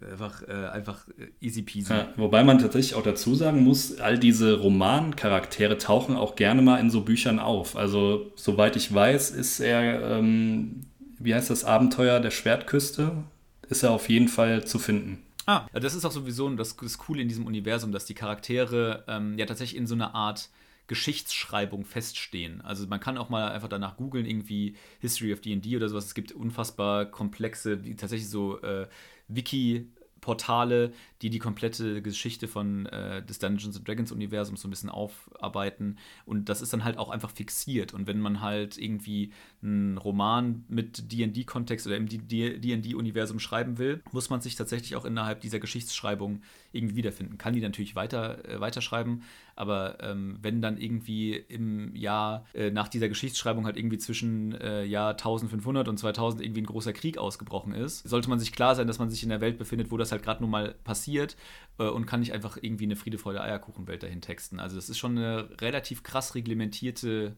[0.00, 1.92] Einfach, äh, einfach äh, easy peasy.
[1.92, 6.78] Ja, wobei man tatsächlich auch dazu sagen muss, all diese Romancharaktere tauchen auch gerne mal
[6.78, 7.76] in so Büchern auf.
[7.76, 10.86] Also, soweit ich weiß, ist er, ähm,
[11.18, 13.24] wie heißt das, Abenteuer der Schwertküste?
[13.68, 15.22] Ist er auf jeden Fall zu finden.
[15.46, 19.38] Ah, das ist auch sowieso das, das Coole in diesem Universum, dass die Charaktere ähm,
[19.38, 20.50] ja tatsächlich in so einer Art
[20.88, 22.60] Geschichtsschreibung feststehen.
[22.62, 26.06] Also man kann auch mal einfach danach googeln, irgendwie History of D&D oder sowas.
[26.06, 28.88] Es gibt unfassbar komplexe, tatsächlich so äh,
[29.28, 29.86] Wiki
[30.28, 35.96] Portale, die die komplette Geschichte von äh, des Dungeons Dragons Universums so ein bisschen aufarbeiten
[36.26, 40.66] und das ist dann halt auch einfach fixiert und wenn man halt irgendwie einen Roman
[40.68, 45.40] mit D&D Kontext oder im D&D Universum schreiben will, muss man sich tatsächlich auch innerhalb
[45.40, 47.38] dieser Geschichtsschreibung irgendwie wiederfinden.
[47.38, 49.22] Kann die natürlich weiter äh, weiterschreiben,
[49.58, 54.84] aber ähm, wenn dann irgendwie im Jahr äh, nach dieser Geschichtsschreibung halt irgendwie zwischen äh,
[54.84, 58.86] Jahr 1500 und 2000 irgendwie ein großer Krieg ausgebrochen ist, sollte man sich klar sein,
[58.86, 61.36] dass man sich in der Welt befindet, wo das halt gerade nun mal passiert
[61.78, 64.60] äh, und kann nicht einfach irgendwie eine Friede, Freude, Eierkuchenwelt dahin texten.
[64.60, 67.34] Also das ist schon eine relativ krass reglementierte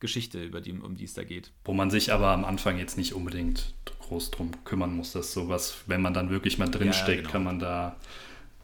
[0.00, 1.52] Geschichte, über die, um die es da geht.
[1.64, 5.78] Wo man sich aber am Anfang jetzt nicht unbedingt groß drum kümmern muss, dass sowas,
[5.86, 7.30] wenn man dann wirklich mal drinsteckt, ja, genau.
[7.30, 7.96] kann man da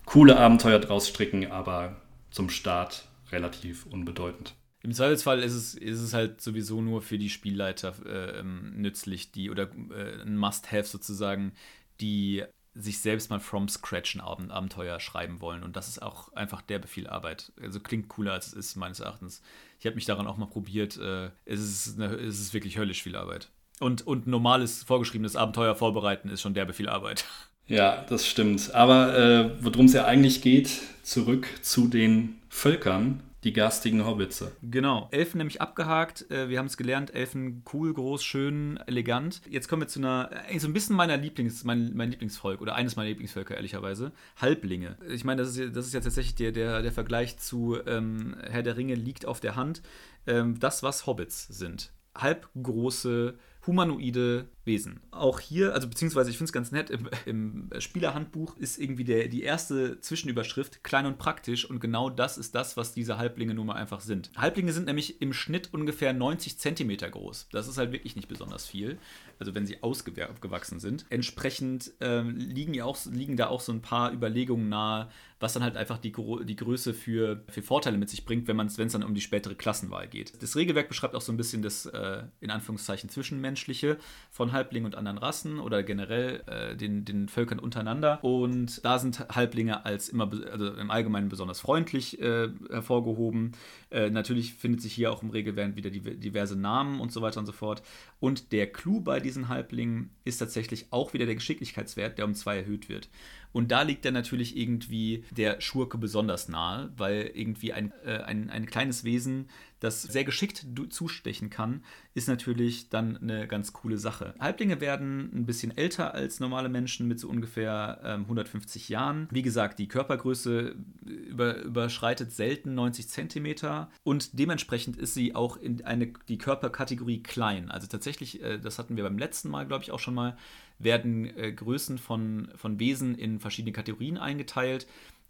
[0.07, 1.96] coole Abenteuer draus stricken, aber
[2.35, 4.55] zum Start relativ unbedeutend.
[4.83, 9.51] Im Zweifelsfall ist es, ist es halt sowieso nur für die Spielleiter äh, nützlich, die
[9.51, 11.53] oder äh, ein Must-Have sozusagen,
[12.01, 12.44] die
[12.75, 15.62] sich selbst mal from scratch ein Abenteuer schreiben wollen.
[15.62, 17.53] Und das ist auch einfach derbe viel Arbeit.
[17.62, 19.40] Also klingt cooler, als es ist, meines Erachtens.
[19.79, 20.97] Ich habe mich daran auch mal probiert.
[20.99, 23.51] Äh, es, ist eine, es ist wirklich höllisch viel Arbeit.
[23.79, 27.25] Und, und normales, vorgeschriebenes Abenteuer vorbereiten ist schon derbe viel Arbeit.
[27.66, 28.74] Ja, das stimmt.
[28.74, 30.70] Aber äh, worum es ja eigentlich geht,
[31.03, 33.20] zurück zu den Völkern.
[33.42, 34.53] Die garstigen Hobbitze.
[34.62, 35.09] Genau.
[35.11, 36.31] Elfen nämlich abgehakt.
[36.31, 37.14] Äh, wir haben es gelernt.
[37.14, 39.42] Elfen cool, groß, schön, elegant.
[39.50, 42.74] Jetzt kommen wir zu einer, äh, so ein bisschen meiner Lieblings, mein, mein Lieblingsvolk oder
[42.74, 44.12] eines meiner Lieblingsvölker, ehrlicherweise.
[44.37, 44.96] Halblinge.
[45.11, 48.62] Ich meine, das ist, das ist ja tatsächlich der, der, der Vergleich zu ähm, Herr
[48.62, 49.83] der Ringe liegt auf der Hand.
[50.27, 51.92] Ähm, das, was Hobbits sind.
[52.16, 53.35] Halbgroße
[53.66, 55.00] humanoide Wesen.
[55.11, 59.29] Auch hier, also beziehungsweise ich finde es ganz nett, im, im, Spielerhandbuch ist irgendwie der,
[59.29, 63.66] die erste Zwischenüberschrift klein und praktisch und genau das ist das, was diese Halblinge nun
[63.66, 64.31] mal einfach sind.
[64.37, 67.48] Halblinge sind nämlich im Schnitt ungefähr 90 Zentimeter groß.
[67.53, 68.98] Das ist halt wirklich nicht besonders viel,
[69.38, 71.05] also wenn sie ausgewachsen sind.
[71.11, 75.62] Entsprechend ähm, liegen, ja auch, liegen da auch so ein paar Überlegungen nahe, was dann
[75.62, 79.14] halt einfach die, die Größe für, für Vorteile mit sich bringt, wenn es dann um
[79.14, 80.42] die spätere Klassenwahl geht.
[80.42, 83.98] Das Regelwerk beschreibt auch so ein bisschen das, äh, in Anführungszeichen, Zwischenmenschliche
[84.31, 88.25] von Halblingen und anderen Rassen oder generell äh, den, den Völkern untereinander.
[88.25, 93.53] Und da sind Halblinge als immer, also im Allgemeinen besonders freundlich äh, hervorgehoben.
[93.90, 97.40] Äh, natürlich findet sich hier auch im Regelwerk wieder die, diverse Namen und so weiter
[97.40, 97.83] und so fort.
[98.21, 102.57] Und der Clou bei diesen Halblingen ist tatsächlich auch wieder der Geschicklichkeitswert, der um zwei
[102.57, 103.11] erhöht wird.
[103.55, 108.51] Und da liegt dann natürlich irgendwie der Schurke besonders nahe, weil irgendwie ein, äh, ein,
[108.51, 114.35] ein kleines Wesen, das sehr geschickt zustechen kann, ist natürlich dann eine ganz coole Sache.
[114.40, 119.29] Halblinge werden ein bisschen älter als normale Menschen mit so ungefähr ähm, 150 Jahren.
[119.31, 125.85] Wie gesagt, die Körpergröße über, überschreitet selten 90 Zentimeter und dementsprechend ist sie auch in
[125.85, 127.71] eine, die Körperkategorie klein.
[127.71, 130.37] Also tatsächlich, äh, das hatten wir beim letzten Mal, glaube ich, auch schon mal,
[130.79, 134.87] werden äh, Größen von, von Wesen in verschiedene Kategorien eingeteilt.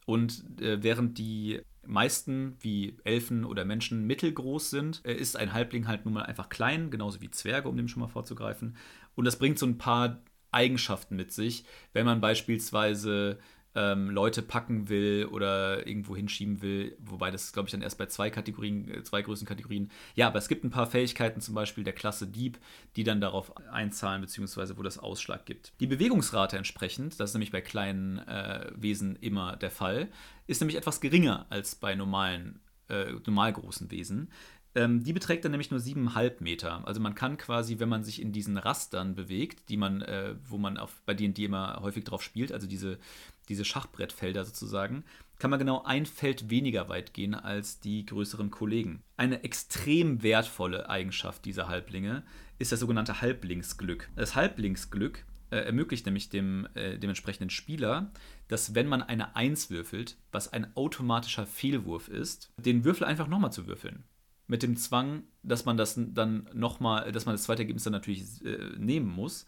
[0.07, 5.87] Und äh, während die meisten, wie Elfen oder Menschen, mittelgroß sind, äh, ist ein Halbling
[5.87, 8.77] halt nun mal einfach klein, genauso wie Zwerge, um dem schon mal vorzugreifen.
[9.15, 13.39] Und das bringt so ein paar Eigenschaften mit sich, wenn man beispielsweise
[13.75, 18.07] ähm, Leute packen will oder irgendwo hinschieben will, wobei das glaube ich dann erst bei
[18.07, 19.91] zwei Kategorien, äh, zwei größeren Kategorien.
[20.15, 22.59] Ja, aber es gibt ein paar Fähigkeiten, zum Beispiel der Klasse Dieb,
[22.97, 25.73] die dann darauf einzahlen, beziehungsweise wo das Ausschlag gibt.
[25.81, 30.09] Die Bewegungsrate entsprechend, das ist nämlich bei kleinen äh, Wesen immer der Fall,
[30.47, 34.29] ist nämlich etwas geringer als bei normalen, äh, normal großen Wesen.
[34.77, 36.87] Ähm, die beträgt dann nämlich nur 7,5 Meter.
[36.87, 40.59] Also man kann quasi, wenn man sich in diesen Rastern bewegt, die man, äh, wo
[40.59, 42.99] man auf, bei D&D immer häufig drauf spielt, also diese,
[43.49, 45.05] diese Schachbrettfelder sozusagen,
[45.39, 49.03] kann man genau ein Feld weniger weit gehen als die größeren Kollegen.
[49.17, 52.23] Eine extrem wertvolle Eigenschaft dieser Halblinge
[52.59, 54.09] ist das sogenannte Halblingsglück.
[54.17, 58.13] Das Halblingsglück äh, ermöglicht nämlich dem, äh, dem entsprechenden Spieler,
[58.49, 63.53] dass wenn man eine 1 würfelt, was ein automatischer Fehlwurf ist, den Würfel einfach nochmal
[63.53, 64.05] zu würfeln
[64.47, 68.45] mit dem Zwang, dass man das dann nochmal, dass man das zweite Ergebnis dann natürlich
[68.45, 69.47] äh, nehmen muss.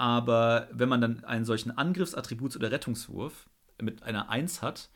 [0.00, 3.50] Aber wenn man dann einen solchen Angriffsattributs- oder Rettungswurf
[3.82, 4.88] mit einer 1 hat,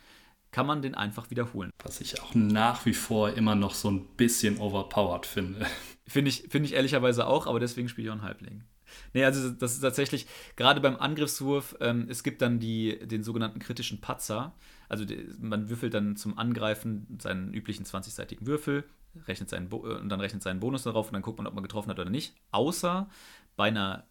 [0.50, 1.70] kann man den einfach wiederholen.
[1.82, 5.66] Was ich auch nach wie vor immer noch so ein bisschen overpowered finde.
[6.06, 8.64] Finde ich, find ich ehrlicherweise auch, aber deswegen spiele ich auch einen Halbling.
[9.12, 13.58] Nee, also das ist tatsächlich, gerade beim Angriffswurf, ähm, es gibt dann die, den sogenannten
[13.58, 14.54] kritischen Patzer.
[14.88, 18.84] Also die, man würfelt dann zum Angreifen seinen üblichen 20-seitigen Würfel,
[19.26, 21.62] rechnet seinen Bo und dann rechnet seinen Bonus darauf und dann guckt man, ob man
[21.62, 22.34] getroffen hat oder nicht.
[22.52, 23.08] Außer
[23.56, 24.04] bei einer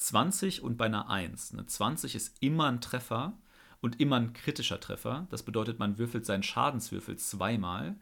[0.00, 1.52] 20 und bei einer 1.
[1.52, 3.34] Eine 20 ist immer ein Treffer
[3.82, 5.26] und immer ein kritischer Treffer.
[5.30, 7.96] Das bedeutet, man würfelt seinen Schadenswürfel zweimal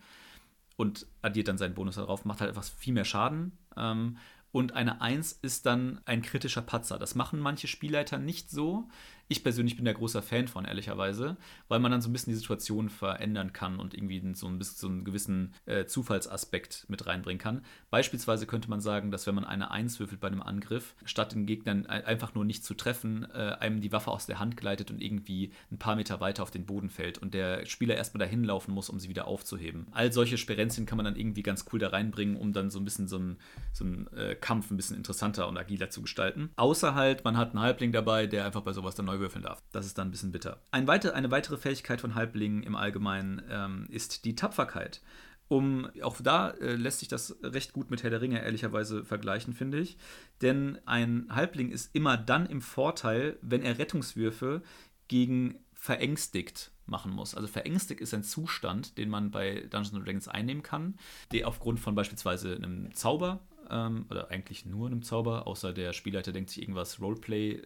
[0.76, 3.58] und addiert dann seinen Bonus darauf, macht halt etwas viel mehr Schaden.
[3.76, 4.16] Ähm,
[4.52, 6.98] und eine 1 ist dann ein kritischer Patzer.
[6.98, 8.88] Das machen manche Spielleiter nicht so.
[9.30, 11.36] Ich persönlich bin da großer Fan von, ehrlicherweise,
[11.68, 14.78] weil man dann so ein bisschen die Situation verändern kann und irgendwie so ein bisschen
[14.78, 17.62] so einen gewissen äh, Zufallsaspekt mit reinbringen kann.
[17.90, 21.44] Beispielsweise könnte man sagen, dass wenn man eine 1 würfelt bei einem Angriff, statt den
[21.44, 25.02] Gegnern einfach nur nicht zu treffen, äh, einem die Waffe aus der Hand gleitet und
[25.02, 28.72] irgendwie ein paar Meter weiter auf den Boden fällt und der Spieler erstmal dahin laufen
[28.72, 29.88] muss, um sie wieder aufzuheben.
[29.90, 32.84] All solche Sperenzien kann man dann irgendwie ganz cool da reinbringen, um dann so ein
[32.84, 33.36] bisschen so einen
[33.74, 33.84] so
[34.16, 36.50] äh, Kampf ein bisschen interessanter und agiler zu gestalten.
[36.56, 39.62] Außer halt, man hat einen Halbling dabei, der einfach bei sowas dann neu würfeln darf.
[39.72, 40.62] Das ist dann ein bisschen bitter.
[40.70, 45.00] Ein weite, eine weitere Fähigkeit von Halblingen im Allgemeinen ähm, ist die Tapferkeit.
[45.48, 49.54] Um, auch da äh, lässt sich das recht gut mit Herr der Ringe ehrlicherweise vergleichen,
[49.54, 49.96] finde ich.
[50.42, 54.62] Denn ein Halbling ist immer dann im Vorteil, wenn er Rettungswürfe
[55.08, 57.34] gegen verängstigt machen muss.
[57.34, 60.98] Also verängstigt ist ein Zustand, den man bei Dungeons Dragons einnehmen kann,
[61.32, 66.32] der aufgrund von beispielsweise einem Zauber ähm, oder eigentlich nur einem Zauber, außer der Spielleiter
[66.32, 67.62] denkt sich irgendwas Roleplay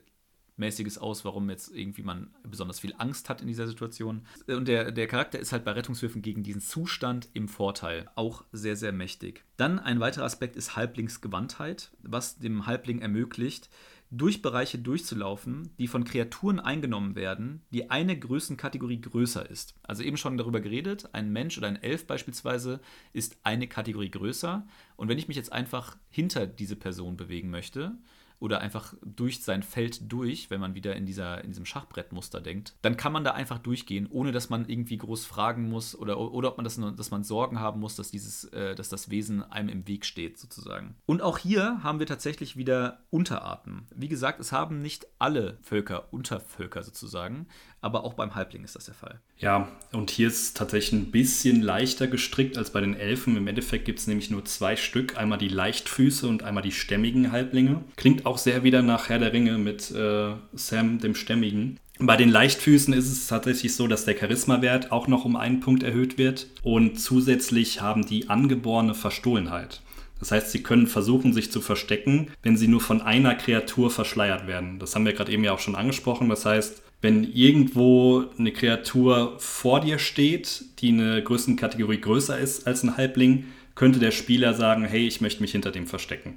[0.56, 4.26] mäßiges aus, warum jetzt irgendwie man besonders viel Angst hat in dieser Situation.
[4.46, 8.08] Und der, der Charakter ist halt bei Rettungswürfen gegen diesen Zustand im Vorteil.
[8.14, 9.44] Auch sehr, sehr mächtig.
[9.56, 13.70] Dann ein weiterer Aspekt ist Halblingsgewandtheit, was dem Halbling ermöglicht,
[14.14, 19.74] durch Bereiche durchzulaufen, die von Kreaturen eingenommen werden, die eine Größenkategorie größer ist.
[19.82, 22.80] Also eben schon darüber geredet, ein Mensch oder ein Elf beispielsweise
[23.14, 24.66] ist eine Kategorie größer.
[24.96, 27.96] Und wenn ich mich jetzt einfach hinter diese Person bewegen möchte,
[28.42, 32.74] oder einfach durch sein Feld durch, wenn man wieder in, dieser, in diesem Schachbrettmuster denkt,
[32.82, 36.48] dann kann man da einfach durchgehen, ohne dass man irgendwie groß fragen muss oder, oder
[36.48, 39.68] ob man das, dass man Sorgen haben muss, dass, dieses, äh, dass das Wesen einem
[39.68, 40.96] im Weg steht, sozusagen.
[41.06, 43.86] Und auch hier haben wir tatsächlich wieder Unterarten.
[43.94, 47.46] Wie gesagt, es haben nicht alle Völker Untervölker sozusagen,
[47.82, 49.20] aber auch beim Halbling ist das der Fall.
[49.38, 53.36] Ja, und hier ist tatsächlich ein bisschen leichter gestrickt als bei den Elfen.
[53.36, 57.32] Im Endeffekt gibt es nämlich nur zwei Stück, einmal die Leichtfüße und einmal die stämmigen
[57.32, 57.82] Halblinge.
[57.96, 61.78] Klingt auch sehr wieder nach Herr der Ringe mit äh, Sam dem Stämmigen.
[61.98, 65.82] Bei den Leichtfüßen ist es tatsächlich so, dass der Charismawert auch noch um einen Punkt
[65.82, 69.82] erhöht wird und zusätzlich haben die angeborene Verstohlenheit.
[70.18, 74.46] Das heißt, sie können versuchen, sich zu verstecken, wenn sie nur von einer Kreatur verschleiert
[74.46, 74.78] werden.
[74.78, 76.28] Das haben wir gerade eben ja auch schon angesprochen.
[76.28, 82.84] Das heißt, wenn irgendwo eine Kreatur vor dir steht, die eine Größenkategorie größer ist als
[82.84, 86.36] ein Halbling, könnte der Spieler sagen, hey, ich möchte mich hinter dem verstecken.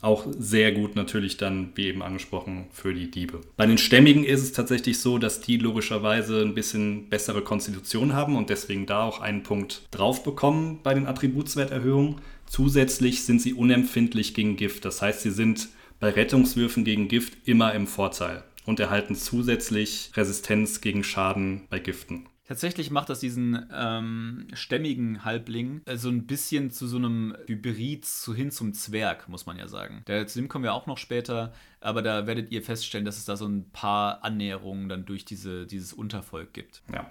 [0.00, 3.40] Auch sehr gut natürlich dann, wie eben angesprochen, für die Diebe.
[3.56, 8.36] Bei den Stämmigen ist es tatsächlich so, dass die logischerweise ein bisschen bessere Konstitution haben
[8.36, 12.16] und deswegen da auch einen Punkt drauf bekommen bei den Attributswerterhöhungen.
[12.46, 14.84] Zusätzlich sind sie unempfindlich gegen Gift.
[14.84, 20.80] Das heißt, sie sind bei Rettungswürfen gegen Gift immer im Vorteil und erhalten zusätzlich Resistenz
[20.80, 22.28] gegen Schaden bei Giften.
[22.46, 28.04] Tatsächlich macht das diesen ähm, stämmigen Halbling äh, so ein bisschen zu so einem Hybrid
[28.04, 30.04] zu, hin zum Zwerg, muss man ja sagen.
[30.06, 33.24] Der, zu dem kommen wir auch noch später, aber da werdet ihr feststellen, dass es
[33.24, 36.82] da so ein paar Annäherungen dann durch diese, dieses Untervolk gibt.
[36.92, 37.10] Ja.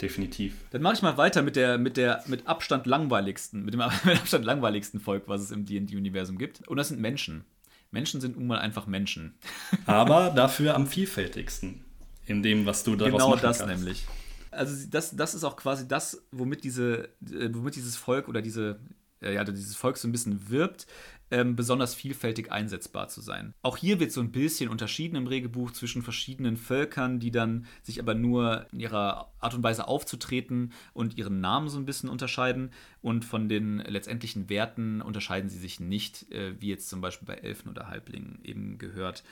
[0.00, 0.54] Definitiv.
[0.72, 4.18] Dann mache ich mal weiter mit der mit der mit Abstand langweiligsten, mit dem mit
[4.20, 6.68] Abstand langweiligsten Volk, was es im D&D-Universum gibt.
[6.68, 7.46] Und das sind Menschen.
[7.90, 9.34] Menschen sind nun mal einfach Menschen.
[9.86, 11.84] Aber dafür am vielfältigsten
[12.26, 13.60] in dem, was du daraus genau machen kannst.
[13.60, 14.06] Genau das nämlich.
[14.50, 18.80] Also das, das ist auch quasi das, womit, diese, äh, womit dieses Volk oder diese,
[19.20, 20.86] ja, dieses Volk so ein bisschen wirbt,
[21.30, 23.52] ähm, besonders vielfältig einsetzbar zu sein.
[23.62, 28.00] Auch hier wird so ein bisschen unterschieden im Regelbuch zwischen verschiedenen Völkern, die dann sich
[28.00, 32.70] aber nur in ihrer Art und Weise aufzutreten und ihren Namen so ein bisschen unterscheiden.
[33.00, 37.34] Und von den letztendlichen Werten unterscheiden sie sich nicht, äh, wie jetzt zum Beispiel bei
[37.34, 39.24] Elfen oder Halblingen eben gehört.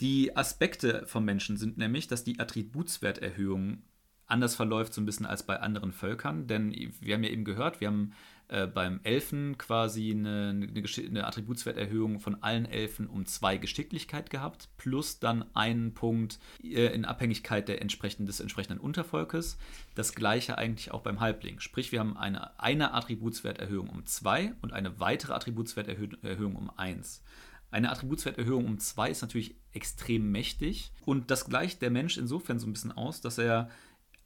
[0.00, 3.82] Die Aspekte vom Menschen sind nämlich, dass die Attributswerterhöhung
[4.26, 7.80] anders verläuft so ein bisschen als bei anderen Völkern, denn wir haben ja eben gehört,
[7.80, 8.12] wir haben
[8.48, 14.68] äh, beim Elfen quasi eine, eine, eine, Attributswerterhöhung von allen Elfen um zwei Geschicklichkeit gehabt,
[14.76, 19.58] plus dann einen Punkt äh, in Abhängigkeit der entsprechenden, des entsprechenden Untervolkes.
[19.96, 21.58] Das gleiche eigentlich auch beim Halbling.
[21.58, 27.22] Sprich, wir haben eine, eine Attributswerterhöhung um zwei und eine weitere Attributswerterhöhung um eins.
[27.72, 32.66] Eine Attributswerterhöhung um zwei ist natürlich extrem mächtig und das gleicht der Mensch insofern so
[32.68, 33.70] ein bisschen aus, dass er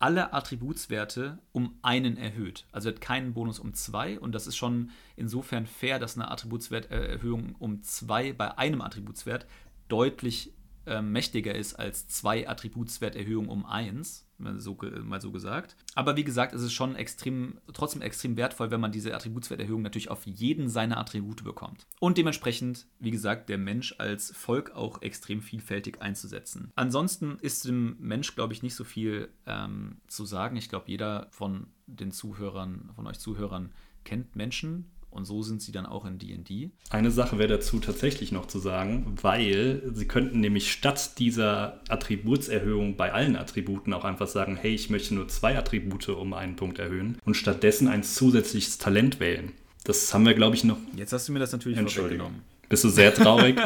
[0.00, 2.66] alle Attributswerte um einen erhöht.
[2.72, 6.30] Also er hat keinen Bonus um zwei und das ist schon insofern fair, dass eine
[6.30, 9.46] Attributswerterhöhung um zwei bei einem Attributswert
[9.88, 10.54] deutlich
[10.86, 15.76] äh, mächtiger ist als zwei Attributswerterhöhungen um eins, mal so, mal so gesagt.
[15.94, 20.10] Aber wie gesagt, es ist schon extrem, trotzdem extrem wertvoll, wenn man diese Attributswerterhöhung natürlich
[20.10, 21.86] auf jeden seiner Attribute bekommt.
[21.98, 26.72] Und dementsprechend, wie gesagt, der Mensch als Volk auch extrem vielfältig einzusetzen.
[26.74, 30.56] Ansonsten ist dem Mensch, glaube ich, nicht so viel ähm, zu sagen.
[30.56, 33.72] Ich glaube, jeder von den Zuhörern, von euch Zuhörern
[34.04, 36.70] kennt Menschen, und so sind sie dann auch in DD.
[36.88, 42.96] Eine Sache wäre dazu tatsächlich noch zu sagen, weil sie könnten nämlich statt dieser Attributserhöhung
[42.96, 46.78] bei allen Attributen auch einfach sagen, hey, ich möchte nur zwei Attribute um einen Punkt
[46.78, 49.52] erhöhen und stattdessen ein zusätzliches Talent wählen.
[49.84, 50.78] Das haben wir, glaube ich, noch.
[50.94, 52.34] Jetzt hast du mir das natürlich Entschuldigung.
[52.68, 53.58] Bist du sehr traurig?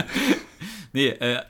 [0.93, 1.43] nee, äh,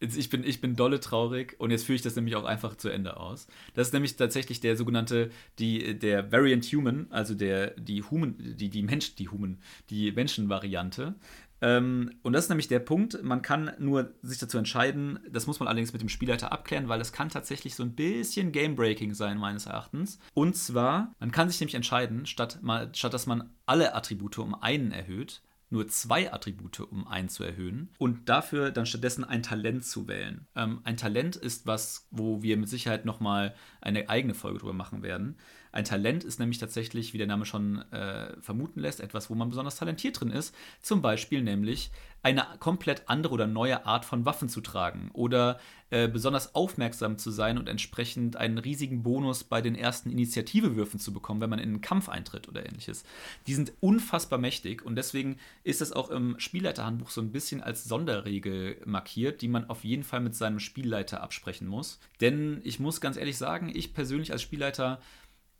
[0.00, 2.88] ich bin, ich bin dolle traurig und jetzt führe ich das nämlich auch einfach zu
[2.88, 3.46] Ende aus.
[3.74, 8.70] Das ist nämlich tatsächlich der sogenannte, die, der Variant Human, also der, die Human, die,
[8.70, 9.58] die Mensch, die Human,
[9.90, 11.14] die Menschenvariante.
[11.60, 15.58] Ähm, und das ist nämlich der Punkt, man kann nur sich dazu entscheiden, das muss
[15.58, 19.38] man allerdings mit dem Spielleiter abklären, weil es kann tatsächlich so ein bisschen Game-Breaking sein,
[19.38, 20.20] meines Erachtens.
[20.34, 24.54] Und zwar, man kann sich nämlich entscheiden, statt, mal, statt dass man alle Attribute um
[24.54, 29.84] einen erhöht, nur zwei Attribute, um einen zu erhöhen und dafür dann stattdessen ein Talent
[29.84, 30.46] zu wählen.
[30.56, 35.02] Ähm, ein Talent ist was, wo wir mit Sicherheit nochmal eine eigene Folge drüber machen
[35.02, 35.36] werden.
[35.72, 39.48] Ein Talent ist nämlich tatsächlich, wie der Name schon äh, vermuten lässt, etwas, wo man
[39.48, 40.54] besonders talentiert drin ist.
[40.80, 41.90] Zum Beispiel nämlich
[42.22, 47.30] eine komplett andere oder neue Art von Waffen zu tragen oder äh, besonders aufmerksam zu
[47.30, 51.68] sein und entsprechend einen riesigen Bonus bei den ersten Initiativewürfen zu bekommen, wenn man in
[51.68, 53.04] einen Kampf eintritt oder ähnliches.
[53.46, 57.84] Die sind unfassbar mächtig und deswegen ist das auch im Spielleiterhandbuch so ein bisschen als
[57.84, 62.00] Sonderregel markiert, die man auf jeden Fall mit seinem Spielleiter absprechen muss.
[62.20, 65.00] Denn ich muss ganz ehrlich sagen, ich persönlich als Spielleiter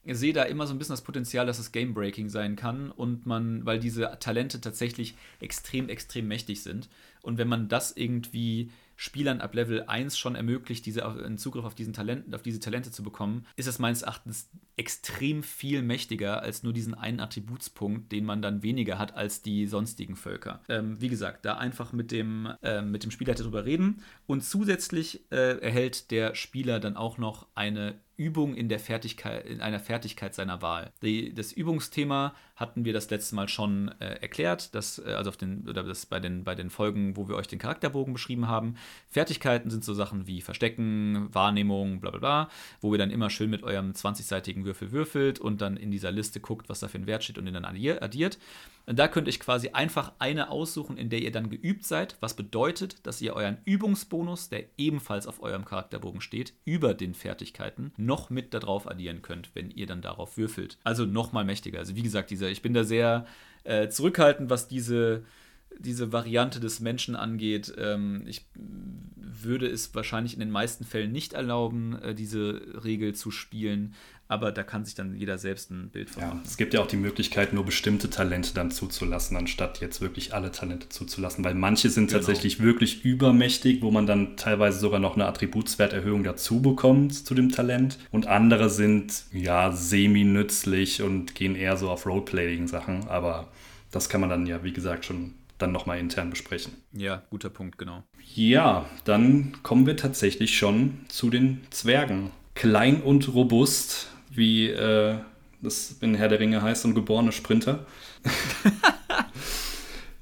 [0.05, 3.65] sehe da immer so ein bisschen das Potenzial, dass es Game-Breaking sein kann und man,
[3.67, 6.89] weil diese Talente tatsächlich extrem, extrem mächtig sind.
[7.23, 8.71] Und wenn man das irgendwie
[9.01, 12.91] Spielern ab Level 1 schon ermöglicht, diese, einen Zugriff auf, diesen Talenten, auf diese Talente
[12.91, 18.25] zu bekommen, ist es meines Erachtens extrem viel mächtiger als nur diesen einen Attributspunkt, den
[18.25, 20.63] man dann weniger hat als die sonstigen Völker.
[20.69, 25.31] Ähm, wie gesagt, da einfach mit dem, äh, mit dem Spieler darüber reden und zusätzlich
[25.31, 30.35] äh, erhält der Spieler dann auch noch eine Übung in der Fertigkeit, in einer Fertigkeit
[30.35, 30.93] seiner Wahl.
[31.03, 35.37] Die, das Übungsthema hatten wir das letzte Mal schon äh, erklärt, dass, äh, also auf
[35.37, 38.75] den, oder das bei den, bei den Folgen, wo wir euch den Charakterbogen beschrieben haben.
[39.09, 42.51] Fertigkeiten sind so Sachen wie Verstecken, Wahrnehmung, bla bla bla,
[42.81, 46.41] wo ihr dann immer schön mit eurem 20-seitigen Würfel würfelt und dann in dieser Liste
[46.41, 48.39] guckt, was da für ein Wert steht und den dann addiert.
[48.89, 52.35] Und da könnt ihr quasi einfach eine aussuchen, in der ihr dann geübt seid, was
[52.35, 58.31] bedeutet, dass ihr euren Übungsbonus, der ebenfalls auf eurem Charakterbogen steht, über den Fertigkeiten, noch
[58.31, 60.79] mit darauf addieren könnt, wenn ihr dann darauf würfelt.
[60.85, 61.79] Also nochmal mächtiger.
[61.79, 63.27] Also wie gesagt, dieser, ich bin da sehr
[63.65, 65.25] äh, zurückhaltend, was diese
[65.79, 67.73] diese Variante des Menschen angeht.
[67.77, 73.31] Ähm, ich würde es wahrscheinlich in den meisten Fällen nicht erlauben, äh, diese Regel zu
[73.31, 73.95] spielen,
[74.29, 76.41] aber da kann sich dann jeder selbst ein Bild von machen.
[76.43, 80.35] Ja, es gibt ja auch die Möglichkeit, nur bestimmte Talente dann zuzulassen, anstatt jetzt wirklich
[80.35, 82.19] alle Talente zuzulassen, weil manche sind genau.
[82.19, 87.51] tatsächlich wirklich übermächtig, wo man dann teilweise sogar noch eine Attributswerterhöhung dazu bekommt zu dem
[87.51, 93.49] Talent und andere sind ja semi-nützlich und gehen eher so auf Roleplaying-Sachen, aber
[93.91, 96.75] das kann man dann ja, wie gesagt, schon dann nochmal intern besprechen.
[96.93, 98.05] Ja, guter Punkt, genau.
[98.35, 102.31] Ja, dann kommen wir tatsächlich schon zu den Zwergen.
[102.55, 104.09] Klein und robust,
[104.39, 105.17] wie äh,
[105.61, 107.85] das in Herr der Ringe heißt, und geborene Sprinter.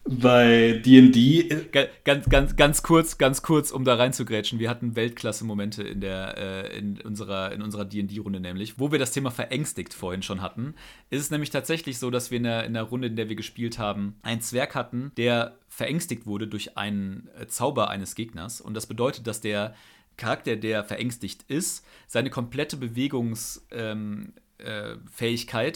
[0.09, 1.67] Bei D&D
[2.05, 4.61] ganz, ganz, ganz kurz, ganz kurz, um da reinzugrätschen.
[4.61, 9.33] Wir hatten Weltklasse-Momente in äh, in unserer in unserer D&D-Runde nämlich, wo wir das Thema
[9.33, 10.75] verängstigt vorhin schon hatten.
[11.11, 13.35] Ist es nämlich tatsächlich so, dass wir in der, in der Runde, in der wir
[13.35, 18.61] gespielt haben, einen Zwerg hatten, der verängstigt wurde durch einen äh, Zauber eines Gegners.
[18.61, 19.75] Und das bedeutet, dass der
[20.17, 24.97] Charakter, der verängstigt ist, seine komplette Bewegungs ähm, äh,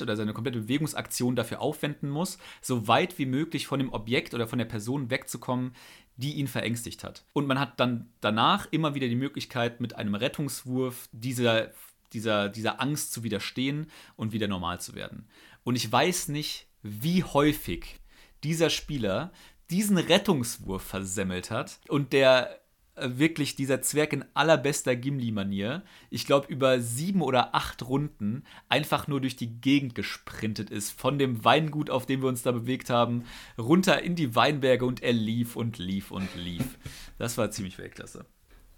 [0.02, 4.46] oder seine komplette Bewegungsaktion dafür aufwenden muss, so weit wie möglich von dem Objekt oder
[4.46, 5.72] von der Person wegzukommen,
[6.16, 7.24] die ihn verängstigt hat.
[7.32, 11.70] Und man hat dann danach immer wieder die Möglichkeit, mit einem Rettungswurf dieser,
[12.12, 15.28] dieser, dieser Angst zu widerstehen und wieder normal zu werden.
[15.64, 18.00] Und ich weiß nicht, wie häufig
[18.44, 19.32] dieser Spieler
[19.70, 22.59] diesen Rettungswurf versemmelt hat und der
[23.02, 29.20] wirklich dieser Zwerg in allerbester Gimli-Manier, ich glaube, über sieben oder acht Runden einfach nur
[29.20, 30.90] durch die Gegend gesprintet ist.
[30.98, 33.24] Von dem Weingut, auf dem wir uns da bewegt haben,
[33.58, 36.64] runter in die Weinberge und er lief und lief und lief.
[37.18, 38.24] Das war ziemlich Weltklasse.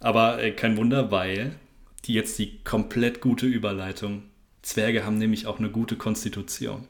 [0.01, 1.55] Aber äh, kein Wunder, weil
[2.03, 4.23] die jetzt die komplett gute Überleitung.
[4.61, 6.87] Zwerge haben nämlich auch eine gute Konstitution.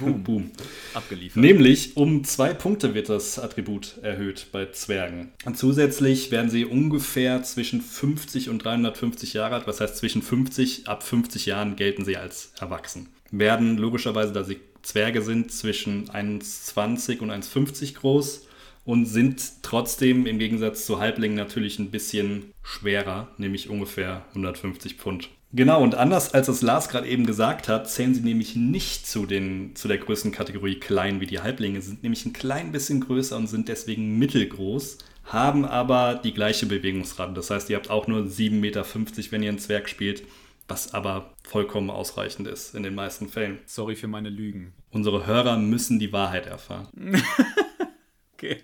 [0.00, 0.22] Boom.
[0.24, 0.50] Boom.
[0.94, 1.42] Abgeliefert.
[1.42, 5.32] Nämlich um zwei Punkte wird das Attribut erhöht bei Zwergen.
[5.44, 9.66] Und zusätzlich werden sie ungefähr zwischen 50 und 350 Jahre alt.
[9.66, 13.08] Was heißt zwischen 50, ab 50 Jahren gelten sie als erwachsen.
[13.30, 18.46] Werden logischerweise, da sie Zwerge sind, zwischen 1,20 und 1,50 groß
[18.84, 25.30] und sind trotzdem im Gegensatz zu Halblingen natürlich ein bisschen schwerer, nämlich ungefähr 150 Pfund.
[25.56, 29.24] Genau, und anders als es Lars gerade eben gesagt hat, zählen sie nämlich nicht zu,
[29.24, 33.46] den, zu der Größenkategorie klein wie die Halblinge, sind nämlich ein klein bisschen größer und
[33.46, 37.34] sind deswegen mittelgroß, haben aber die gleiche Bewegungsrate.
[37.34, 38.84] Das heißt, ihr habt auch nur 7,50 Meter,
[39.30, 40.24] wenn ihr einen Zwerg spielt,
[40.66, 43.60] was aber vollkommen ausreichend ist in den meisten Fällen.
[43.66, 44.72] Sorry für meine Lügen.
[44.90, 46.88] Unsere Hörer müssen die Wahrheit erfahren.
[48.34, 48.58] okay.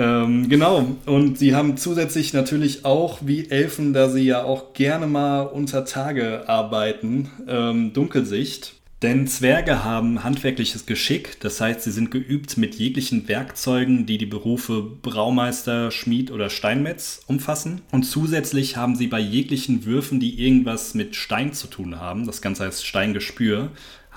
[0.00, 5.06] Ähm, genau, und sie haben zusätzlich natürlich auch, wie Elfen, da sie ja auch gerne
[5.06, 8.76] mal unter Tage arbeiten, ähm, Dunkelsicht.
[9.02, 14.26] Denn Zwerge haben handwerkliches Geschick, das heißt, sie sind geübt mit jeglichen Werkzeugen, die die
[14.26, 17.82] Berufe Braumeister, Schmied oder Steinmetz umfassen.
[17.92, 22.40] Und zusätzlich haben sie bei jeglichen Würfen, die irgendwas mit Stein zu tun haben, das
[22.40, 23.70] Ganze heißt Steingespür,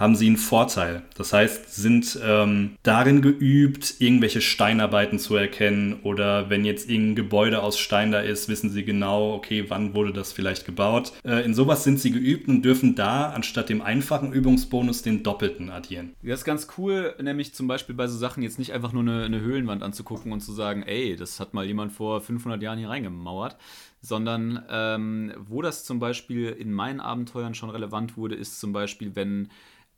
[0.03, 1.01] haben sie einen Vorteil.
[1.15, 7.63] Das heißt, sind ähm, darin geübt, irgendwelche Steinarbeiten zu erkennen oder wenn jetzt irgendein Gebäude
[7.63, 11.13] aus Stein da ist, wissen sie genau, okay, wann wurde das vielleicht gebaut.
[11.23, 15.69] Äh, in sowas sind sie geübt und dürfen da anstatt dem einfachen Übungsbonus den doppelten
[15.69, 16.13] addieren.
[16.21, 19.23] Das ist ganz cool, nämlich zum Beispiel bei so Sachen jetzt nicht einfach nur eine,
[19.23, 22.89] eine Höhlenwand anzugucken und zu sagen, ey, das hat mal jemand vor 500 Jahren hier
[22.89, 23.55] reingemauert,
[24.01, 29.15] sondern ähm, wo das zum Beispiel in meinen Abenteuern schon relevant wurde, ist zum Beispiel,
[29.15, 29.47] wenn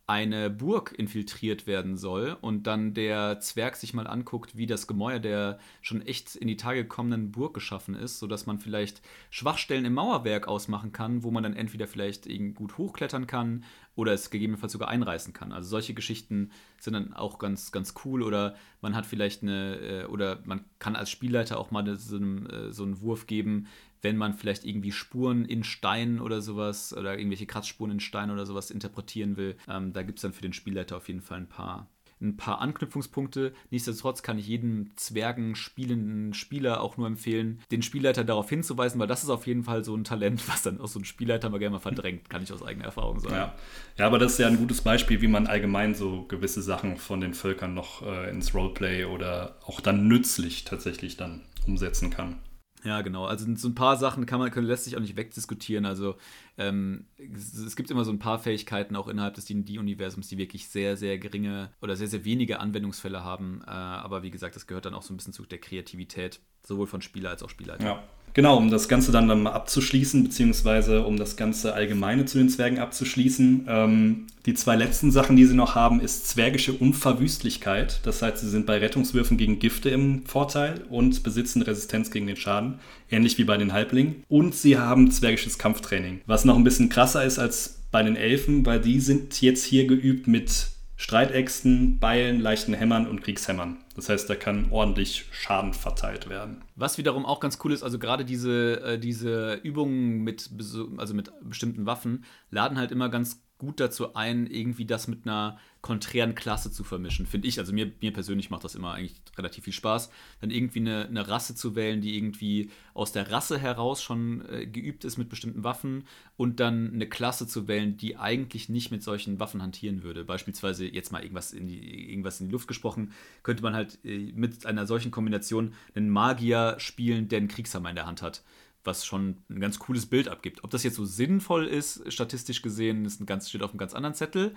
[0.08, 5.20] eine Burg infiltriert werden soll und dann der Zwerg sich mal anguckt, wie das Gemäuer
[5.20, 9.01] der schon echt in die Tage gekommenen Burg geschaffen ist, sodass man vielleicht
[9.32, 13.64] Schwachstellen im Mauerwerk ausmachen kann, wo man dann entweder vielleicht gut hochklettern kann
[13.95, 15.51] oder es gegebenenfalls sogar einreißen kann.
[15.51, 20.06] Also solche Geschichten sind dann auch ganz, ganz cool oder man hat vielleicht eine, äh,
[20.06, 23.68] oder man kann als Spielleiter auch mal so einen, äh, so einen Wurf geben,
[24.02, 28.46] wenn man vielleicht irgendwie Spuren in Stein oder sowas oder irgendwelche Kratzspuren in Stein oder
[28.46, 31.50] sowas interpretieren will, ähm, da gibt es dann für den Spielleiter auf jeden Fall ein
[31.50, 31.89] paar,
[32.22, 33.54] ein paar Anknüpfungspunkte.
[33.72, 39.08] Nichtsdestotrotz kann ich jedem Zwergen spielenden Spieler auch nur empfehlen, den Spielleiter darauf hinzuweisen, weil
[39.08, 41.58] das ist auf jeden Fall so ein Talent, was dann auch so ein Spielleiter mal
[41.58, 43.36] gerne mal verdrängt, kann ich aus eigener Erfahrung sagen.
[43.36, 43.56] Ja.
[43.98, 47.22] ja, aber das ist ja ein gutes Beispiel, wie man allgemein so gewisse Sachen von
[47.22, 52.38] den Völkern noch äh, ins Roleplay oder auch dann nützlich tatsächlich dann umsetzen kann.
[52.86, 53.26] Ja, genau.
[53.26, 55.86] Also so ein paar Sachen kann man, können, lässt sich auch nicht wegdiskutieren.
[55.86, 56.16] Also
[56.58, 60.70] ähm, es, es, gibt immer so ein paar Fähigkeiten auch innerhalb des D&D-Universums, die wirklich
[60.70, 63.64] sehr, sehr geringe oder sehr, sehr wenige Anwendungsfälle haben.
[63.66, 66.86] Äh, aber wie gesagt, das gehört dann auch so ein bisschen zu der Kreativität, sowohl
[66.86, 67.84] von Spieler als auch Spielleiter.
[67.84, 68.04] Ja.
[68.36, 72.50] Genau, um das Ganze dann, dann mal abzuschließen, beziehungsweise um das ganze Allgemeine zu den
[72.50, 73.66] Zwergen abzuschließen.
[73.66, 78.02] Ähm, die zwei letzten Sachen, die sie noch haben, ist zwergische Unverwüstlichkeit.
[78.04, 82.36] Das heißt, sie sind bei Rettungswürfen gegen Gifte im Vorteil und besitzen Resistenz gegen den
[82.36, 82.80] Schaden,
[83.10, 84.26] ähnlich wie bei den Halblingen.
[84.28, 88.66] Und sie haben zwergisches Kampftraining, was noch ein bisschen krasser ist als bei den Elfen,
[88.66, 93.84] weil die sind jetzt hier geübt mit Streitäxten, Beilen, leichten Hämmern und Kriegshämmern.
[93.96, 96.64] Das heißt, da kann ordentlich Schaden verteilt werden.
[96.76, 100.50] Was wiederum auch ganz cool ist, also gerade diese, äh, diese Übungen mit,
[100.98, 105.58] also mit bestimmten Waffen laden halt immer ganz gut dazu ein, irgendwie das mit einer
[105.82, 107.60] konträren Klasse zu vermischen, finde ich.
[107.60, 110.10] Also mir, mir persönlich macht das immer eigentlich relativ viel Spaß,
[110.41, 114.66] dann irgendwie eine, eine Rasse zu wählen, die irgendwie aus der Rasse heraus schon äh,
[114.66, 116.06] geübt ist mit bestimmten Waffen
[116.38, 120.26] und dann eine Klasse zu wählen, die eigentlich nicht mit solchen Waffen hantieren würde.
[120.26, 124.32] Beispielsweise jetzt mal irgendwas in die, irgendwas in die Luft gesprochen, könnte man halt äh,
[124.34, 128.41] mit einer solchen Kombination einen Magier spielen, der einen Kriegshammer in der Hand hat
[128.86, 130.64] was schon ein ganz cooles Bild abgibt.
[130.64, 133.94] Ob das jetzt so sinnvoll ist, statistisch gesehen, ist ein ganz, steht auf einem ganz
[133.94, 134.56] anderen Zettel.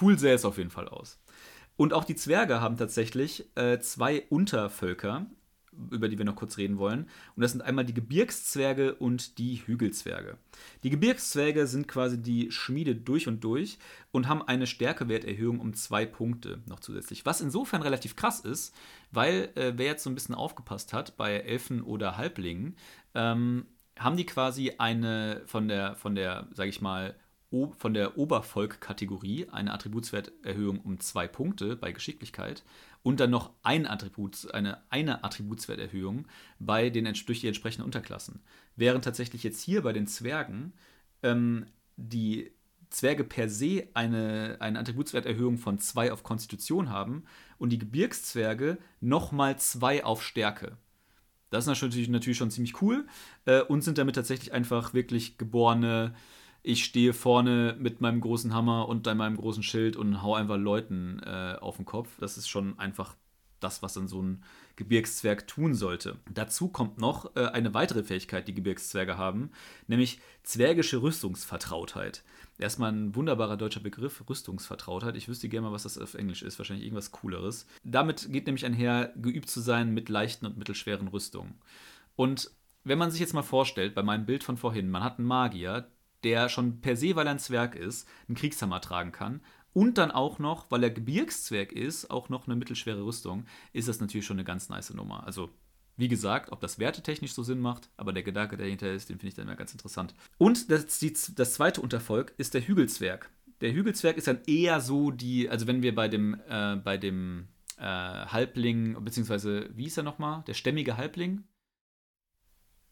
[0.00, 1.18] Cool sähe es auf jeden Fall aus.
[1.76, 5.26] Und auch die Zwerge haben tatsächlich äh, zwei Untervölker,
[5.90, 7.08] über die wir noch kurz reden wollen.
[7.36, 10.36] Und das sind einmal die Gebirgszwerge und die Hügelzwerge.
[10.82, 13.78] Die Gebirgszwerge sind quasi die Schmiede durch und durch
[14.10, 17.24] und haben eine Stärkewerterhöhung um zwei Punkte noch zusätzlich.
[17.24, 18.74] Was insofern relativ krass ist,
[19.10, 22.76] weil äh, wer jetzt so ein bisschen aufgepasst hat bei Elfen oder Halblingen,
[23.14, 23.66] ähm,
[23.98, 27.14] haben die quasi eine von der, von der, sag ich mal,
[27.78, 32.62] von der Obervolk-Kategorie eine Attributswerterhöhung um zwei Punkte bei Geschicklichkeit
[33.02, 36.26] und dann noch ein Attribut, eine, eine Attributswerterhöhung
[36.58, 38.42] bei den, durch die entsprechenden Unterklassen.
[38.76, 40.72] Während tatsächlich jetzt hier bei den Zwergen
[41.22, 42.52] ähm, die
[42.90, 47.24] Zwerge per se eine, eine Attributswerterhöhung von 2 auf Konstitution haben
[47.58, 50.76] und die Gebirgszwerge nochmal 2 auf Stärke.
[51.50, 53.06] Das ist natürlich, natürlich schon ziemlich cool
[53.44, 56.14] äh, und sind damit tatsächlich einfach wirklich geborene
[56.62, 61.20] ich stehe vorne mit meinem großen Hammer und meinem großen Schild und hau einfach Leuten
[61.24, 62.08] äh, auf den Kopf.
[62.20, 63.16] Das ist schon einfach
[63.60, 64.42] das, was dann so ein
[64.76, 66.18] Gebirgszwerg tun sollte.
[66.32, 69.50] Dazu kommt noch äh, eine weitere Fähigkeit, die Gebirgszwerge haben,
[69.86, 72.24] nämlich zwergische Rüstungsvertrautheit.
[72.58, 75.16] Erstmal ein wunderbarer deutscher Begriff, Rüstungsvertrautheit.
[75.16, 76.58] Ich wüsste gerne mal, was das auf Englisch ist.
[76.58, 77.66] Wahrscheinlich irgendwas Cooleres.
[77.84, 81.54] Damit geht nämlich einher, geübt zu sein mit leichten und mittelschweren Rüstungen.
[82.16, 82.50] Und
[82.84, 85.90] wenn man sich jetzt mal vorstellt, bei meinem Bild von vorhin, man hat einen Magier,
[86.24, 89.40] der schon per se, weil er ein Zwerg ist, einen Kriegshammer tragen kann.
[89.72, 94.00] Und dann auch noch, weil er Gebirgszwerg ist, auch noch eine mittelschwere Rüstung, ist das
[94.00, 95.24] natürlich schon eine ganz nice Nummer.
[95.24, 95.50] Also,
[95.96, 99.18] wie gesagt, ob das wertetechnisch so Sinn macht, aber der Gedanke, der dahinter ist, den
[99.18, 100.14] finde ich dann immer ganz interessant.
[100.38, 103.30] Und das, die, das zweite Untervolk ist der Hügelzwerg.
[103.60, 107.48] Der Hügelzwerg ist dann eher so die, also wenn wir bei dem, äh, bei dem
[107.76, 110.42] äh, Halbling, beziehungsweise, wie ist er nochmal?
[110.46, 111.44] Der stämmige Halbling?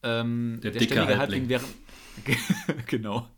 [0.03, 1.65] Ähm, der, der stämmige Halbling, Halbling wäre
[2.87, 3.29] genau.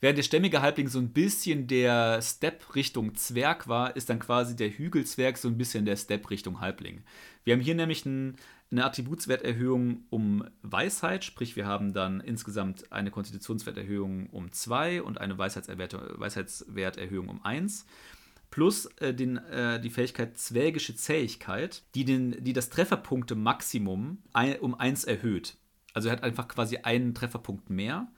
[0.00, 4.56] Während der stämmige Halbling so ein bisschen der Step Richtung Zwerg war, ist dann quasi
[4.56, 7.02] der Hügelzwerg so ein bisschen der Step Richtung Halbling.
[7.44, 8.36] Wir haben hier nämlich ein,
[8.70, 15.38] eine Attributswerterhöhung um Weisheit, sprich wir haben dann insgesamt eine Konstitutionswerterhöhung um 2 und eine
[15.38, 17.86] Weisheitswerterhöhung um 1
[18.50, 24.74] plus äh, den, äh, die Fähigkeit Zwergische Zähigkeit, die, den, die das Trefferpunkte-Maximum ein, um
[24.74, 25.56] 1 erhöht.
[25.92, 28.08] Also er hat einfach quasi einen Trefferpunkt mehr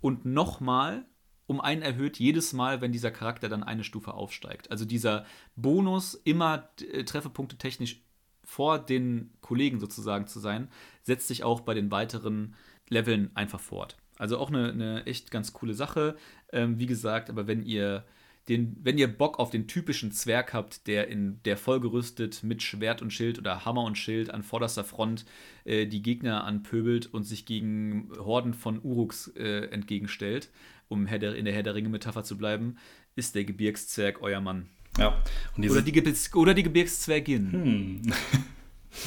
[0.00, 1.06] und nochmal
[1.46, 4.70] um einen erhöht jedes Mal, wenn dieser Charakter dann eine Stufe aufsteigt.
[4.70, 5.24] Also dieser
[5.54, 8.02] Bonus, immer äh, Trefferpunkte technisch
[8.42, 10.68] vor den Kollegen sozusagen zu sein,
[11.02, 12.54] setzt sich auch bei den weiteren
[12.88, 13.96] Leveln einfach fort.
[14.18, 16.16] Also auch eine, eine echt ganz coole Sache.
[16.52, 18.04] Ähm, wie gesagt, aber wenn ihr
[18.48, 23.02] den, wenn ihr Bock auf den typischen Zwerg habt, der in der vollgerüstet mit Schwert
[23.02, 25.24] und Schild oder Hammer und Schild an vorderster Front
[25.64, 30.50] äh, die Gegner anpöbelt und sich gegen Horden von Uruks äh, entgegenstellt,
[30.88, 32.76] um in der Herr der Ringe-Metapher zu bleiben,
[33.16, 34.68] ist der Gebirgszwerg euer Mann.
[34.96, 35.22] Ja.
[35.58, 37.52] oder, die Gebirgs oder die Gebirgszwergin.
[37.52, 38.02] Hm.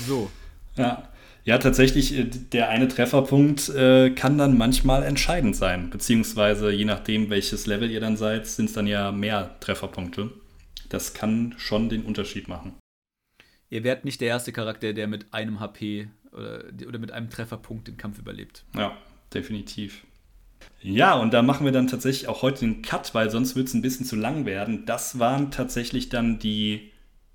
[0.07, 0.29] so.
[0.75, 1.09] Ja.
[1.49, 5.89] Ja, tatsächlich, äh, der eine Trefferpunkt äh, kann dann manchmal entscheidend sein.
[5.89, 10.29] Beziehungsweise je nachdem, welches Level ihr dann seid, sind es dann ja mehr Trefferpunkte.
[10.89, 12.75] Das kann schon den Unterschied machen.
[13.71, 17.87] Ihr werdet nicht der erste Charakter, der mit einem HP oder, oder mit einem Trefferpunkt
[17.87, 18.63] den Kampf überlebt.
[18.75, 18.95] Ja,
[19.33, 20.05] definitiv.
[20.83, 23.73] Ja, und da machen wir dann tatsächlich auch heute den Cut, weil sonst wird es
[23.73, 24.85] ein bisschen zu lang werden.
[24.85, 26.91] Das waren tatsächlich dann die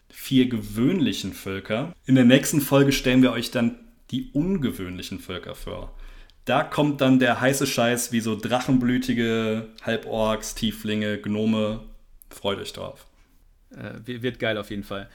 [0.09, 1.93] vier gewöhnlichen Völker.
[2.07, 5.95] In der nächsten Folge stellen wir euch dann die ungewöhnlichen Völker vor.
[6.45, 11.81] Da kommt dann der heiße Scheiß wie so drachenblütige Halborks, Tieflinge, Gnome.
[12.29, 13.07] Freut euch drauf.
[13.71, 15.09] Äh, wird geil auf jeden Fall.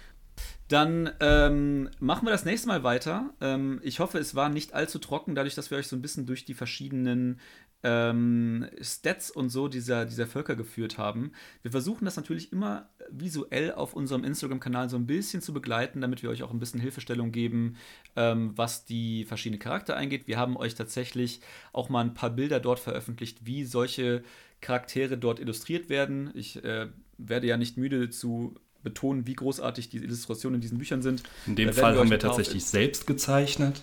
[0.70, 3.32] Dann ähm, machen wir das nächste Mal weiter.
[3.42, 6.26] Ähm, ich hoffe, es war nicht allzu trocken, dadurch, dass wir euch so ein bisschen
[6.26, 7.40] durch die verschiedenen
[7.84, 11.32] ähm, Stats und so dieser, dieser Völker geführt haben.
[11.62, 16.22] Wir versuchen das natürlich immer visuell auf unserem Instagram-Kanal so ein bisschen zu begleiten, damit
[16.22, 17.78] wir euch auch ein bisschen Hilfestellung geben,
[18.16, 20.28] ähm, was die verschiedenen Charakter eingeht.
[20.28, 24.24] Wir haben euch tatsächlich auch mal ein paar Bilder dort veröffentlicht, wie solche
[24.62, 26.32] Charaktere dort illustriert werden.
[26.34, 31.02] Ich äh, werde ja nicht müde zu betonen, wie großartig die Illustrationen in diesen Büchern
[31.02, 31.24] sind.
[31.46, 33.82] In dem Fall haben wir tatsächlich selbst gezeichnet.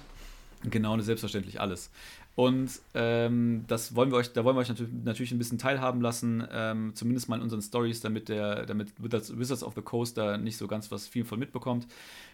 [0.64, 1.90] Genau, selbstverständlich alles.
[2.36, 6.46] Und ähm, das wollen wir euch, da wollen wir euch natürlich, ein bisschen teilhaben lassen,
[6.52, 10.58] ähm, zumindest mal in unseren Stories, damit der, damit Wizards of the Coast da nicht
[10.58, 11.86] so ganz was viel von mitbekommt.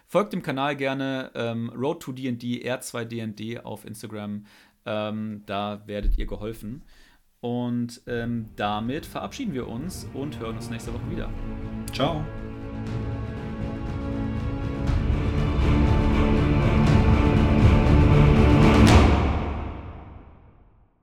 [0.09, 4.45] Folgt dem Kanal gerne ähm, Road to D&D, R2DND auf Instagram.
[4.85, 6.83] Ähm, da werdet ihr geholfen.
[7.41, 11.31] Und ähm, damit verabschieden wir uns und hören uns nächste Woche wieder.
[11.93, 12.25] Ciao.